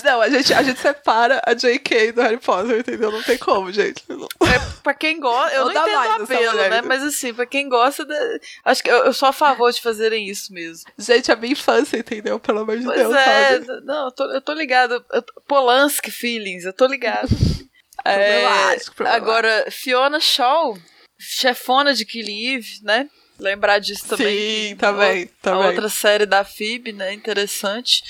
Não, 0.04 0.22
a 0.22 0.30
gente, 0.30 0.54
a 0.54 0.64
gente 0.64 0.80
separa 0.80 1.42
a 1.46 1.54
JK 1.54 2.12
do 2.14 2.22
Harry 2.22 2.38
Potter, 2.38 2.80
entendeu? 2.80 3.12
Não 3.12 3.22
tem 3.22 3.38
como, 3.38 3.72
gente. 3.72 4.02
Não- 4.08 4.28
É 4.48 4.60
pra 4.82 4.94
quem 4.94 5.20
gosta. 5.20 5.54
Eu 5.56 5.66
Não 5.66 5.74
não, 5.74 5.88
entendo 5.88 6.24
apelo, 6.24 6.58
né? 6.70 6.82
Mas 6.82 7.04
assim, 7.04 7.34
pra 7.34 7.46
quem 7.46 7.68
gosta. 7.70 8.04
da- 8.06 8.40
Acho 8.66 8.82
que 8.82 8.90
eu, 8.90 9.06
eu 9.06 9.14
sou 9.14 9.28
a 9.30 9.34
favor 9.34 9.72
de 9.72 9.82
fazerem 9.82 10.28
isso 10.30 10.52
mesmo. 10.54 10.90
Gente, 10.98 11.30
é 11.32 11.36
minha 11.36 11.52
infância, 11.52 11.98
entendeu? 11.98 12.40
Pelo 12.40 12.60
amor 12.60 12.78
de 12.78 12.86
Pois 12.86 12.98
Deus, 12.98 13.14
é, 13.14 13.52
sabe? 13.62 13.82
não, 13.86 14.06
eu 14.06 14.12
tô, 14.12 14.24
eu 14.32 14.42
tô 14.42 14.54
ligado. 14.54 15.06
Eu 15.12 15.22
tô- 15.22 15.42
Polanski 15.42 16.10
feelings, 16.12 16.64
eu 16.66 16.74
tô 16.74 16.86
ligado. 16.88 17.28
É, 18.06 18.14
Problemático, 18.14 18.96
problemático. 18.96 19.30
agora, 19.32 19.66
Fiona 19.72 20.20
Shaw, 20.20 20.78
chefona 21.20 21.94
de 21.94 22.06
Killing 22.06 22.56
Eve, 22.56 22.80
né? 22.84 23.10
Lembrar 23.40 23.80
disso 23.80 24.08
também. 24.08 24.70
Sim, 24.70 24.76
também, 24.78 25.24
A 25.24 25.28
também. 25.44 25.68
outra 25.68 25.90
série 25.90 26.26
da 26.26 26.44
FIB, 26.44 26.92
né? 26.92 27.14
Interessante. 27.14 28.04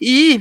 E 0.00 0.40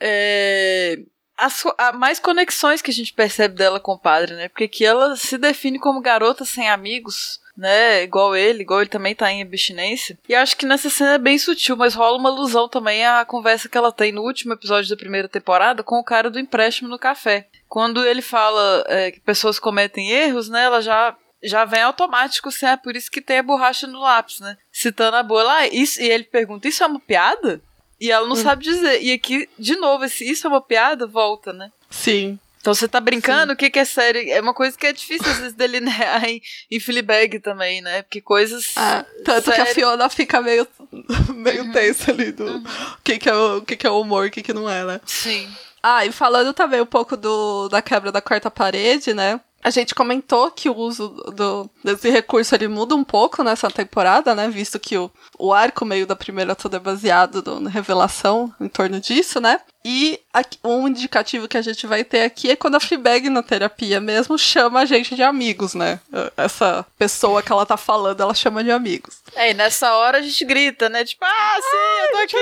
é, 0.00 0.98
as, 1.38 1.64
há 1.78 1.92
mais 1.92 2.18
conexões 2.18 2.82
que 2.82 2.90
a 2.90 2.94
gente 2.94 3.12
percebe 3.12 3.54
dela 3.54 3.78
com 3.78 3.92
o 3.92 3.98
padre, 3.98 4.34
né? 4.34 4.48
Porque 4.48 4.64
aqui 4.64 4.84
ela 4.84 5.16
se 5.16 5.38
define 5.38 5.78
como 5.78 6.00
garota 6.00 6.44
sem 6.44 6.68
amigos. 6.68 7.40
Né, 7.56 8.04
igual 8.04 8.36
ele, 8.36 8.62
igual 8.62 8.80
ele 8.80 8.88
também 8.88 9.16
tá 9.16 9.32
em 9.32 9.42
abstinência. 9.42 10.16
E 10.28 10.32
acho 10.32 10.56
que 10.56 10.64
nessa 10.64 10.88
cena 10.88 11.14
é 11.14 11.18
bem 11.18 11.36
sutil, 11.36 11.76
mas 11.76 11.92
rola 11.92 12.16
uma 12.16 12.28
alusão 12.28 12.68
também 12.68 13.04
à 13.04 13.24
conversa 13.24 13.68
que 13.68 13.76
ela 13.76 13.90
tem 13.90 14.12
no 14.12 14.22
último 14.22 14.52
episódio 14.52 14.88
da 14.88 14.96
primeira 14.96 15.28
temporada 15.28 15.82
com 15.82 15.98
o 15.98 16.04
cara 16.04 16.30
do 16.30 16.38
empréstimo 16.38 16.88
no 16.88 17.00
café. 17.00 17.48
Quando 17.68 18.06
ele 18.06 18.22
fala 18.22 18.84
é, 18.86 19.10
que 19.10 19.18
pessoas 19.18 19.58
cometem 19.58 20.08
erros, 20.08 20.48
né, 20.48 20.66
ela 20.66 20.80
já 20.80 21.16
já 21.42 21.64
vem 21.64 21.82
automático, 21.82 22.48
assim, 22.48 22.66
é 22.66 22.76
por 22.76 22.94
isso 22.94 23.10
que 23.10 23.20
tem 23.20 23.38
a 23.38 23.42
borracha 23.42 23.88
no 23.88 24.00
lápis, 24.00 24.40
né? 24.40 24.56
Citando 24.72 25.16
a 25.16 25.22
boa 25.24 25.42
lá, 25.42 25.66
isso, 25.66 26.00
e 26.00 26.08
ele 26.08 26.24
pergunta, 26.24 26.68
isso 26.68 26.82
é 26.82 26.86
uma 26.86 27.00
piada? 27.00 27.60
E 28.00 28.10
ela 28.10 28.26
não 28.26 28.36
sabe 28.36 28.64
dizer. 28.64 29.02
E 29.02 29.12
aqui, 29.12 29.48
de 29.58 29.76
novo, 29.76 30.04
esse 30.04 30.28
isso 30.28 30.46
é 30.46 30.50
uma 30.50 30.60
piada, 30.60 31.06
volta, 31.06 31.52
né? 31.52 31.70
Sim. 31.90 32.38
Então 32.60 32.74
você 32.74 32.88
tá 32.88 33.00
brincando, 33.00 33.52
o 33.52 33.56
que, 33.56 33.70
que 33.70 33.78
é 33.78 33.84
sério? 33.84 34.20
É 34.30 34.40
uma 34.40 34.52
coisa 34.52 34.76
que 34.76 34.86
é 34.86 34.92
difícil 34.92 35.30
às 35.30 35.38
vezes 35.38 35.54
delinear 35.54 36.24
em, 36.28 36.42
em 36.70 36.80
Fleabag 36.80 37.38
também, 37.40 37.80
né? 37.80 38.02
Porque 38.02 38.20
coisas. 38.20 38.72
Ah, 38.76 39.04
tanto 39.24 39.52
que 39.52 39.60
a? 39.60 39.66
Fiona 39.66 40.08
fica 40.08 40.40
meio, 40.40 40.66
meio 41.34 41.72
tensa 41.72 42.10
ali 42.10 42.32
do 42.32 42.58
o 42.58 42.62
que, 43.02 43.18
que, 43.18 43.28
é 43.28 43.34
o, 43.34 43.58
o 43.58 43.62
que, 43.62 43.76
que 43.76 43.86
é 43.86 43.90
o 43.90 44.00
humor 44.00 44.26
e 44.26 44.28
o 44.28 44.30
que, 44.30 44.42
que 44.42 44.52
não 44.52 44.68
é, 44.68 44.84
né? 44.84 45.00
Sim. 45.06 45.48
Ah, 45.82 46.04
e 46.04 46.12
falando 46.12 46.52
também 46.52 46.80
um 46.80 46.86
pouco 46.86 47.16
do, 47.16 47.68
da 47.68 47.80
quebra 47.80 48.10
da 48.10 48.20
quarta 48.20 48.50
parede, 48.50 49.14
né? 49.14 49.40
A 49.62 49.70
gente 49.70 49.92
comentou 49.94 50.50
que 50.52 50.70
o 50.70 50.76
uso 50.76 51.08
do, 51.34 51.68
desse 51.82 52.08
recurso 52.10 52.54
ele 52.54 52.68
muda 52.68 52.94
um 52.94 53.02
pouco 53.02 53.42
nessa 53.42 53.68
temporada, 53.70 54.32
né? 54.34 54.48
Visto 54.48 54.78
que 54.78 54.96
o, 54.96 55.10
o 55.36 55.52
arco 55.52 55.84
meio 55.84 56.06
da 56.06 56.14
primeira 56.14 56.54
toda 56.54 56.76
é 56.76 56.80
baseado 56.80 57.42
na 57.60 57.68
revelação 57.68 58.54
em 58.60 58.68
torno 58.68 59.00
disso, 59.00 59.40
né? 59.40 59.60
E 59.84 60.20
aqui- 60.32 60.58
um 60.62 60.86
indicativo 60.86 61.48
que 61.48 61.56
a 61.56 61.62
gente 61.62 61.86
vai 61.88 62.04
ter 62.04 62.22
aqui 62.22 62.50
é 62.52 62.56
quando 62.56 62.76
a 62.76 62.80
Fleabag 62.80 63.28
na 63.28 63.42
terapia 63.42 64.00
mesmo 64.00 64.38
chama 64.38 64.80
a 64.80 64.84
gente 64.84 65.16
de 65.16 65.22
amigos, 65.24 65.74
né? 65.74 65.98
Essa 66.36 66.86
pessoa 66.96 67.42
que 67.42 67.50
ela 67.50 67.66
tá 67.66 67.76
falando, 67.76 68.20
ela 68.22 68.34
chama 68.34 68.62
de 68.62 68.70
amigos. 68.70 69.16
É, 69.34 69.50
e 69.50 69.54
nessa 69.54 69.92
hora 69.96 70.18
a 70.18 70.22
gente 70.22 70.44
grita, 70.44 70.88
né? 70.88 71.04
Tipo, 71.04 71.24
ah, 71.24 71.56
sim, 71.60 72.02
eu 72.04 72.10
tô 72.12 72.18
aqui. 72.18 72.36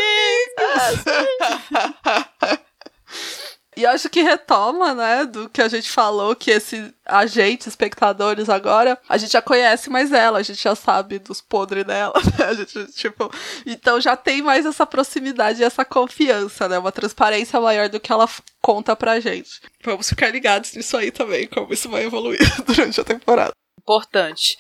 E 3.77 3.85
acho 3.85 4.09
que 4.09 4.23
retoma, 4.23 4.95
né, 4.95 5.27
do 5.27 5.51
que 5.51 5.61
a 5.61 5.69
gente 5.69 5.91
falou, 5.91 6.35
que 6.35 6.51
esse 6.51 6.95
agente, 7.05 7.69
espectadores 7.69 8.49
agora, 8.49 8.99
a 9.07 9.19
gente 9.19 9.33
já 9.33 9.43
conhece 9.43 9.91
mais 9.91 10.13
ela, 10.13 10.39
a 10.39 10.43
gente 10.43 10.63
já 10.63 10.75
sabe 10.75 11.19
dos 11.19 11.43
podres 11.43 11.85
dela, 11.85 12.15
né? 12.39 12.47
A 12.47 12.55
gente, 12.55 12.87
tipo, 12.93 13.31
então 13.67 14.01
já 14.01 14.17
tem 14.17 14.41
mais 14.41 14.65
essa 14.65 14.87
proximidade 14.87 15.61
e 15.61 15.65
essa 15.65 15.85
confiança, 15.85 16.67
né? 16.69 16.79
Uma 16.79 16.91
transparência 16.91 17.61
maior 17.61 17.91
do 17.91 18.01
que 18.01 18.11
ela 18.11 18.27
conta 18.63 18.97
pra 18.97 19.21
gente. 19.21 19.61
Vamos 19.85 20.09
ficar 20.09 20.31
ligados 20.31 20.73
nisso 20.73 20.97
aí 20.97 21.11
também, 21.11 21.47
como 21.47 21.73
isso 21.73 21.91
vai 21.91 22.05
evoluir 22.05 22.41
durante 22.65 22.99
a 22.99 23.05
temporada. 23.05 23.53
Importante. 23.79 24.57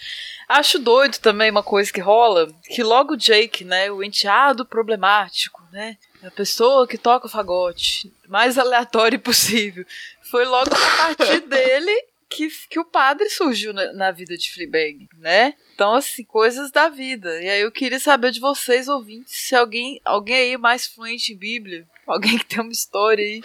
Acho 0.48 0.79
doido 0.79 1.18
também 1.18 1.50
uma 1.50 1.62
coisa 1.62 1.92
que 1.92 2.00
rola, 2.00 2.48
que 2.64 2.83
logo 2.83 3.14
o 3.14 3.16
Jake, 3.16 3.64
né, 3.64 3.90
o 3.90 4.05
enteado 4.05 4.64
problemático, 4.64 5.61
né, 5.72 5.96
a 6.22 6.31
pessoa 6.31 6.87
que 6.87 6.98
toca 6.98 7.26
o 7.26 7.31
fagote, 7.31 8.12
mais 8.29 8.59
aleatório 8.59 9.18
possível, 9.18 9.85
foi 10.31 10.44
logo 10.44 10.70
a 10.74 11.14
partir 11.14 11.40
dele 11.46 11.92
que, 12.29 12.48
que 12.68 12.81
o 12.81 12.85
padre 12.85 13.29
surgiu 13.31 13.72
na, 13.72 13.92
na 13.92 14.11
vida 14.11 14.37
de 14.37 14.52
Fleabag, 14.52 15.09
né? 15.18 15.55
Então, 15.74 15.94
assim, 15.94 16.24
coisas 16.24 16.70
da 16.72 16.88
vida. 16.88 17.40
E 17.42 17.48
aí 17.48 17.61
eu 17.61 17.70
queria 17.70 18.00
saber 18.00 18.31
de 18.33 18.40
vocês, 18.40 18.88
ouvintes, 18.88 19.33
se 19.37 19.55
alguém, 19.55 20.00
alguém 20.05 20.37
aí 20.37 20.57
mais 20.57 20.87
fluente 20.87 21.33
em 21.33 21.37
Bíblia, 21.37 21.87
alguém 22.07 22.37
que 22.38 22.44
tem 22.46 22.61
uma 22.61 22.72
história 22.72 23.24
aí, 23.24 23.40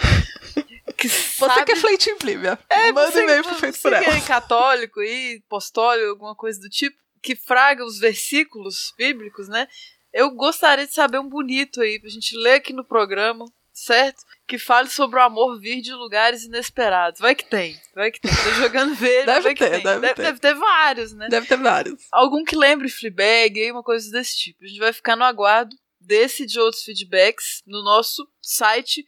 que 0.98 1.08
Você 1.10 1.34
sabe 1.46 1.66
que 1.66 1.72
é 1.74 1.76
flente 1.76 2.10
em 2.10 2.18
Bíblia. 2.18 2.58
é, 2.70 2.92
Manda 2.92 3.12
você- 3.12 3.24
e-mail 3.24 3.44
pro 3.44 3.56
Feito 3.56 3.78
você 3.78 3.90
por 3.90 4.00
que 4.00 4.06
Ela. 4.06 4.18
é 4.18 4.22
católico 4.22 5.00
aí, 5.00 5.42
apostólico, 5.46 6.10
alguma 6.10 6.36
coisa 6.36 6.60
do 6.60 6.70
tipo, 6.70 6.98
que 7.22 7.36
fraga 7.36 7.86
os 7.86 8.00
versículos 8.00 8.94
bíblicos, 8.98 9.48
né? 9.48 9.68
Eu 10.14 10.32
gostaria 10.32 10.86
de 10.86 10.94
saber 10.94 11.20
um 11.20 11.30
bonito 11.30 11.82
aí, 11.82 12.00
pra 12.00 12.10
gente 12.10 12.36
ler 12.36 12.56
aqui 12.56 12.74
no 12.74 12.84
programa, 12.84 13.46
certo? 13.74 14.24
Que 14.48 14.58
fale 14.58 14.90
sobre 14.90 15.20
o 15.20 15.24
amor 15.24 15.60
vir 15.60 15.82
de 15.82 15.94
lugares 15.94 16.44
inesperados. 16.44 17.20
Vai 17.20 17.34
que 17.34 17.46
tem, 17.46 17.80
vai 17.96 18.12
que 18.12 18.20
tem. 18.20 18.32
Tô 18.32 18.52
jogando 18.62 18.94
verde, 18.96 19.26
Deve 19.26 19.56
ter, 19.56 19.70
tem. 19.72 19.84
deve 19.84 20.14
ter. 20.14 20.22
deve 20.22 20.40
ter 20.40 20.54
vários, 20.54 21.14
né? 21.14 21.28
Deve 21.30 21.48
ter 21.48 21.58
vários. 21.58 22.04
Algum 22.12 22.44
que 22.44 22.56
lembre 22.56 22.90
Fleabag 22.90 23.72
uma 23.72 23.84
coisa 23.84 24.12
desse 24.12 24.38
tipo. 24.38 24.64
A 24.64 24.68
gente 24.68 24.80
vai 24.80 24.92
ficar 24.92 25.16
no 25.16 25.24
aguardo 25.24 25.76
desse 26.00 26.44
e 26.44 26.46
de 26.46 26.60
outros 26.60 26.84
feedbacks 26.84 27.62
no 27.66 27.84
nosso 27.84 28.28
site 28.42 29.06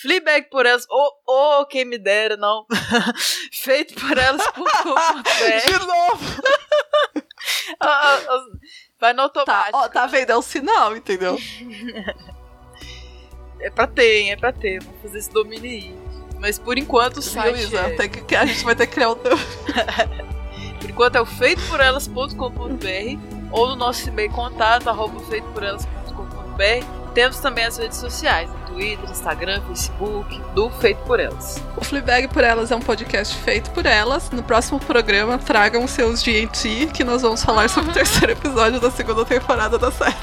Fleabag 0.00 0.50
por 0.50 0.66
elas, 0.66 0.84
ou 0.90 1.22
oh, 1.26 1.66
quem 1.66 1.84
me 1.84 1.96
dera, 1.96 2.36
não. 2.36 2.66
Feito 3.50 3.94
por 3.94 4.18
elas.com.br. 4.18 5.22
De 5.66 5.86
novo! 5.86 7.22
Vai 9.06 9.12
no 9.14 9.28
Tá, 9.28 9.40
automático. 9.40 9.78
ó, 9.78 9.88
tá 9.88 10.06
vendo? 10.06 10.30
É 10.30 10.38
um 10.38 10.42
sinal, 10.42 10.96
entendeu? 10.96 11.36
É 13.58 13.70
pra 13.70 13.86
ter, 13.86 14.18
hein? 14.20 14.32
É 14.32 14.36
pra 14.36 14.52
ter. 14.52 14.82
Vou 14.82 14.92
fazer 15.02 15.18
esse 15.18 15.30
domínio 15.32 15.64
aí. 15.70 15.94
Mas 16.38 16.58
por 16.58 16.76
enquanto 16.76 17.16
o 17.16 17.20
Viu, 17.22 17.30
site 17.32 17.58
Isa? 17.60 17.80
é, 17.80 17.96
Tem 17.96 18.10
que, 18.10 18.36
a 18.36 18.44
gente 18.44 18.62
vai 18.62 18.76
ter 18.76 18.86
que 18.86 18.92
criar 18.92 19.10
um. 19.10 19.16
por 19.16 20.90
enquanto 20.90 21.16
é 21.16 21.20
o 21.22 21.26
feitoporelas.com.br 21.26 23.50
ou 23.50 23.68
no 23.68 23.76
nosso 23.76 24.06
e-mail 24.08 24.30
contato 24.30 24.88
arroba 24.88 25.18
feitoporelas.com.br. 25.20 27.05
Temos 27.16 27.38
também 27.38 27.64
as 27.64 27.78
redes 27.78 27.96
sociais, 27.96 28.50
no 28.50 28.74
Twitter, 28.74 29.10
Instagram, 29.10 29.62
Facebook, 29.68 30.38
do 30.54 30.68
Feito 30.68 30.98
por 31.04 31.18
Elas. 31.18 31.62
O 31.74 31.82
Fleabag 31.82 32.28
por 32.28 32.44
Elas 32.44 32.70
é 32.70 32.76
um 32.76 32.80
podcast 32.80 33.34
feito 33.38 33.70
por 33.70 33.86
elas. 33.86 34.30
No 34.30 34.42
próximo 34.42 34.78
programa, 34.78 35.38
tragam 35.38 35.88
seus 35.88 36.22
GNT, 36.22 36.90
que 36.92 37.02
nós 37.02 37.22
vamos 37.22 37.42
falar 37.42 37.70
sobre 37.70 37.88
o 37.88 37.94
terceiro 37.94 38.32
episódio 38.32 38.78
da 38.78 38.90
segunda 38.90 39.24
temporada 39.24 39.78
da 39.78 39.90
série. 39.90 40.14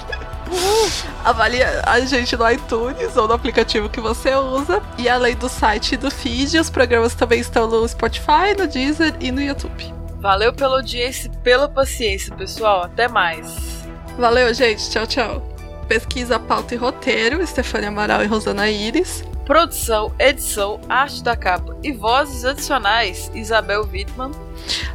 Avalie 1.25 1.63
a 1.63 1.99
gente 2.01 2.37
no 2.37 2.47
iTunes 2.47 3.17
ou 3.17 3.27
no 3.27 3.33
aplicativo 3.33 3.89
que 3.89 3.99
você 3.99 4.35
usa. 4.35 4.79
E 4.95 5.09
além 5.09 5.35
do 5.35 5.49
site 5.49 5.93
e 5.93 5.97
do 5.97 6.11
feed, 6.11 6.59
os 6.59 6.69
programas 6.69 7.15
também 7.15 7.39
estão 7.39 7.67
no 7.67 7.87
Spotify, 7.87 8.53
no 8.55 8.67
Deezer 8.67 9.15
e 9.19 9.31
no 9.31 9.41
YouTube. 9.41 9.91
Valeu 10.19 10.53
pela 10.53 10.75
audiência 10.75 11.25
e 11.25 11.37
pela 11.37 11.67
paciência, 11.67 12.35
pessoal. 12.35 12.83
Até 12.83 13.07
mais. 13.07 13.83
Valeu, 14.15 14.53
gente. 14.53 14.91
Tchau, 14.91 15.07
tchau. 15.07 15.52
Pesquisa, 15.93 16.39
pauta 16.39 16.73
e 16.73 16.77
roteiro, 16.77 17.39
Estefânia 17.39 17.89
Amaral 17.89 18.23
e 18.23 18.25
Rosana 18.25 18.67
Iris. 18.67 19.23
Produção, 19.45 20.11
edição, 20.17 20.81
arte 20.89 21.21
da 21.21 21.37
capa 21.37 21.77
e 21.83 21.91
vozes 21.91 22.43
adicionais, 22.43 23.29
Isabel 23.35 23.83
Wittmann. 23.83 24.31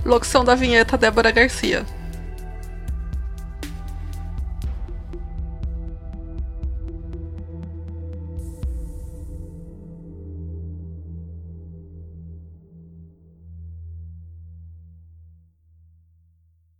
Locução 0.05 0.45
da 0.45 0.57
vinheta, 0.57 0.99
Débora 0.99 1.31
Garcia. 1.31 1.87